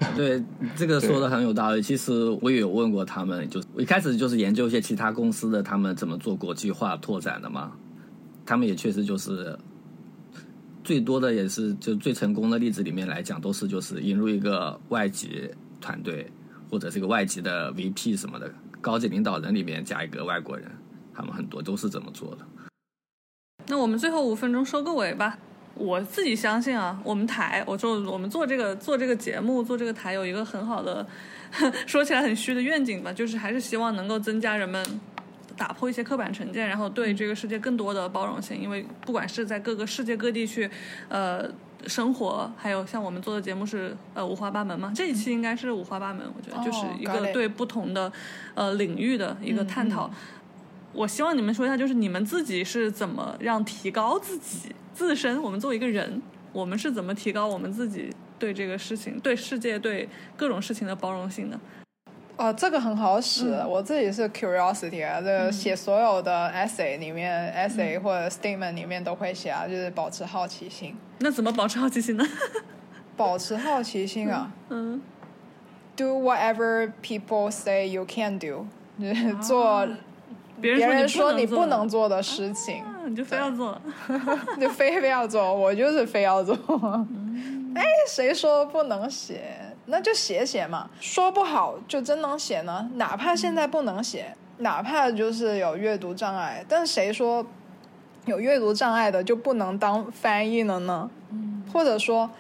[0.17, 0.43] 对，
[0.77, 1.83] 这个说的很有道理。
[1.83, 7.73] 其实我也有问过他们，就是我一开始就是研究一些其他公司的他们怎么做国际化拓展的嘛。
[8.47, 9.59] 他们也确实就是
[10.83, 15.51] 最多的也是就最成功的例子里面来讲，都是就是引入一个外籍
[15.81, 16.31] 团队
[16.71, 20.71] 或者是一个外籍的 VP 什么的高级领导人里面加一个外国人，
[21.15, 22.47] 他们很多都是这么做的。
[23.67, 25.39] 那我们最后五分钟收个尾吧。
[25.75, 31.07] 我自己相信啊，我们台，我说我们做这个做这个节目做这个台有一个很好的，
[31.87, 34.85] 说起来很虚的愿景吧，就是还是希望能够增加人们
[35.57, 38.61] 打破一些刻板成见，然后对这个世界更多的包容性。
[38.61, 40.71] 因为不管是在各个世界各地去
[41.09, 41.49] 呃
[41.87, 48.13] 生活，还有像我们做的节目是呃五花八门嘛，这一期应该是五花八门，我觉得就是一个对不同的
[48.55, 50.09] 呃领域的一个探讨。
[50.93, 55.43] 我希望你们说一下，就是你们自己是怎么让提高自己自身？
[55.43, 56.23] 我们作为一个人，
[56.53, 61.59] 我们是怎么提高我们自己对这个事情、对世界、对各种事情的包容性的？
[62.37, 72.25] 哦，这个很好使，我自己是 curiosity 啊，这个写所有的 essay 里面、essay 或者 statement 里面都会写啊，就是保持好奇心，那怎么保持好奇心呢？
[73.17, 75.01] 保持好奇心啊、 嗯
[75.95, 78.67] ，d o whatever people say you can do，
[79.01, 79.87] 就是做
[80.61, 83.81] 别人说你不能做做的事情，啊你就非要做。
[84.61, 86.57] 就非非要做，我就是非要做。
[86.69, 89.75] 嗯 哎，谁说不能写？
[89.87, 90.89] 那就写写嘛。
[91.01, 92.89] 说不好就真能写呢？
[92.95, 97.45] 哪怕现在不能写，哪怕就是有阅读障碍，但谁说
[98.27, 101.11] 有阅读障碍的就不能当翻译了呢？
[101.73, 102.31] 或者说，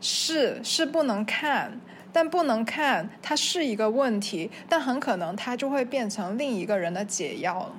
[0.00, 1.72] 是是不能看。
[2.12, 7.72] 但不能看，它是一个问题，但很可能它就会变成另一个人的解药了。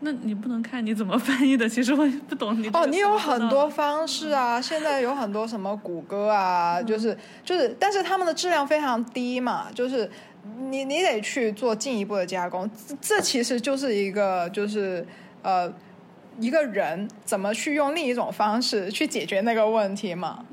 [0.00, 1.68] 那你不能看你怎么翻译的？
[1.68, 10.10] 其实我也不懂你哦，你有很多方式啊，现在有很多什么谷歌啊，就是就是，但是他们的质量非常低嘛，就是
[10.68, 15.06] 你你得去做进一步的加工，这这其实就是一个就是
[15.42, 15.72] 呃
[16.38, 20.44] 一个人怎么去用另一种方式去解决那个问题嘛。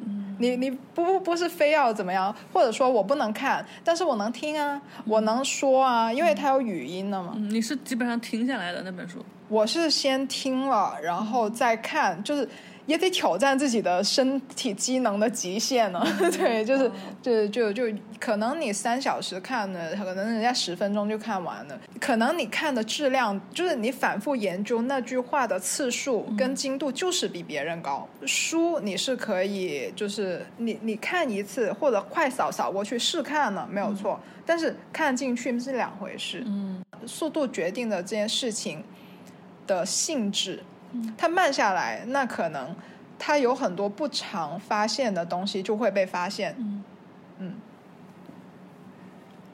[0.44, 7.32] 你你不不不是非要怎么样，或者说我不能看，但是我能听啊，我能说啊，因为它有语音的嘛。
[7.38, 9.24] 嗯，你是基本上听下来的那本书。
[9.48, 12.48] 我是先听了，然后再看，就是
[12.86, 16.04] 也得挑战自己的身体机能的极限呢。
[16.38, 16.92] 对，就是
[17.22, 17.84] 就就就
[18.20, 21.80] 可能你三小时看的，可能人家十分钟就看完了。
[22.00, 28.08] 可能你看的质量，就是你反复研究那句话的次数跟精度，就是比别人高。
[28.26, 36.44] 书你是可以，就是你你看一次或者快扫扫过去试看了没有错，但是看进去是两回事。
[36.46, 38.82] 嗯速度决定了这件事情
[39.68, 40.64] 的性质。
[41.18, 42.76] 它慢下来，那可能
[43.18, 46.56] 它有很多不常发现的东西就会被发现。
[46.60, 46.84] 嗯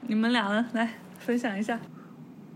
[0.02, 0.66] 你们俩呢？
[0.72, 1.78] 来分享一下。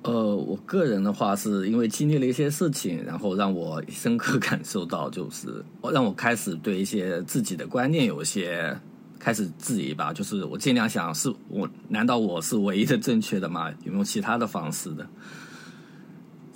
[0.02, 8.76] 呃，我个人的话是因为经历了一些事情，然后让我深刻感受到，就是让我开始对一些自己的观念有一些
[9.20, 10.12] 开始质疑吧。
[10.12, 13.72] 就是我尽量想，是我难道我是唯一的正确的吗？
[13.84, 15.06] 有没有其他的方式的？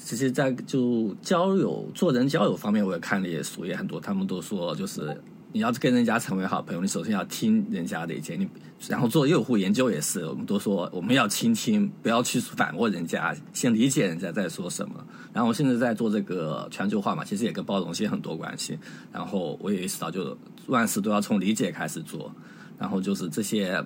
[0.08, 5.14] 其实，在就交友、做人交友方面，我也看了也书也很多，他们都说，就是
[5.52, 8.48] 你要跟人家成为好朋友，你首先要听人家的意见，你
[8.88, 14.94] 然后做用户研究也是，我们都说我们要倾听，不要去反驳人家，先理解人家在说什么。
[15.34, 18.78] 然后我现在在做这个全球化嘛，其实也跟包容性很多关系。
[19.12, 20.34] 然后我也意识到，就
[20.68, 22.34] 万事都要从理解开始做，
[22.78, 23.84] 然后就是这些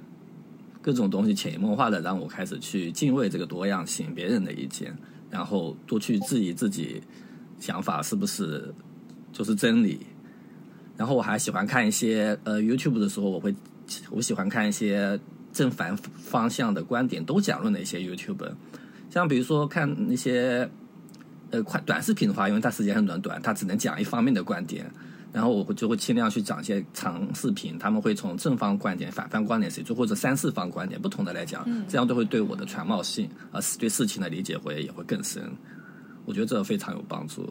[0.81, 4.97] 各种东西潜移默化的让我开始去敬畏这个多样性，别人的意见，
[5.32, 7.02] 然后多去质疑自己
[7.59, 8.72] 想法是不是
[9.32, 10.06] 就是真理。
[10.96, 13.52] 然后我还喜欢看一些呃 YouTube 的时候，我会
[14.10, 15.18] 我喜欢看一些
[15.52, 18.52] 正反方向的观点都讲论的一些 YouTube，
[19.10, 20.70] 像比如说看那些
[21.50, 24.88] 呃快短视频的话，因为它时间很短短，它只能讲一方面的观点。
[25.32, 35.42] 然后我会就会尽量去讲一些长视频，他们会从正方观点、反方观点，甚至或者三四方观点不同的来讲，这样都会对我的全貌性啊、呃对事情的理解会也会更深。
[36.26, 37.50] 我觉得这非常有帮助。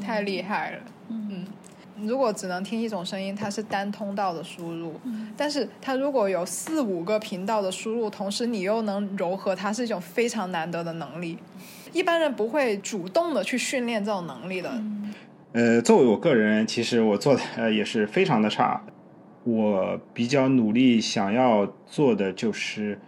[0.00, 0.82] 太厉害了。
[1.08, 1.44] 嗯，
[2.00, 4.92] 如果只能听一种声音，它是单通道的输入；
[5.36, 11.36] 但是它如果有四五个频道的输入，同时你又能柔和，它是一种非常难得的能力。
[11.92, 14.70] 一般人不会主动的去训练这种能力的。
[15.56, 18.82] 呃，作为我个人，其实我做的呃也是非常的差。
[19.44, 23.00] 我比较努力想要做的就是，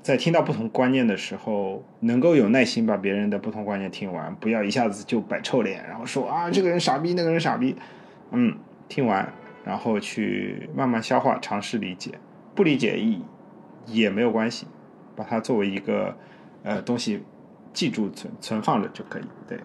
[0.00, 7.76] 在听到不同观念的时候，能够有耐心把别人的不同观念听完，不要一下子就摆臭脸，然后说啊这个人傻逼，那个人傻逼。
[8.30, 8.56] 嗯，
[8.88, 9.30] 听完，
[9.66, 12.12] 然后去慢慢消化，尝试理解。
[12.54, 13.20] 不理解一
[13.84, 14.66] 也没有关系，
[15.14, 16.16] 把它作为一个
[16.62, 17.22] 呃东西
[17.74, 19.24] 记住存存放着就可以。
[19.46, 19.58] 对，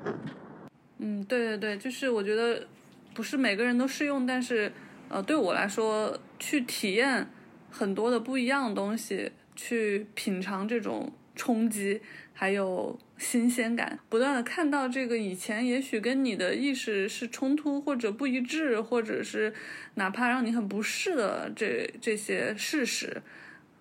[0.99, 2.67] 嗯，对对对，就是我觉得
[3.13, 4.71] 不是每个人都适用，但是
[5.07, 7.27] 呃，对我来说，去体验
[7.71, 12.01] 很多的不一样的东西，去品尝这种冲击，
[12.33, 19.53] 还有新鲜感，不断的看到这个以前也许跟你的意识是冲突或者不一致，或者是
[19.95, 23.21] 哪怕让你很不适的这这些事实，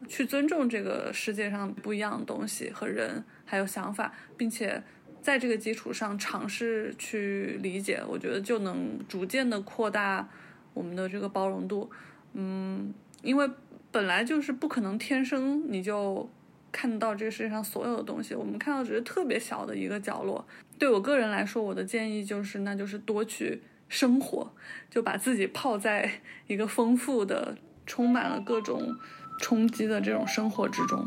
[0.07, 4.81] 去尊重这个世界上不一样的东西和人，还有想法，并且
[5.29, 10.27] 在这个基础上尝试去理解，我觉得就能逐渐的扩大
[10.73, 11.91] 我们的这个包容度。
[12.33, 13.47] 嗯，因为
[13.93, 16.27] 本来就是不可能天生你就
[16.73, 20.43] 看到这个世界上所有的东西，我们看到只是特别小的一个角落。
[20.79, 23.61] 对我个人来说，我的建议就是，那就是多去
[23.91, 24.51] 生活，
[24.89, 26.11] 就把自己泡在
[26.47, 28.97] 一个丰富的、充满了各种
[29.39, 31.07] 冲击的这种生活之中。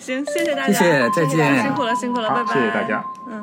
[0.00, 3.04] 行，谢谢大家，谢谢再见辛苦了，辛苦了，拜拜，谢谢大家。
[3.26, 3.42] 嗯。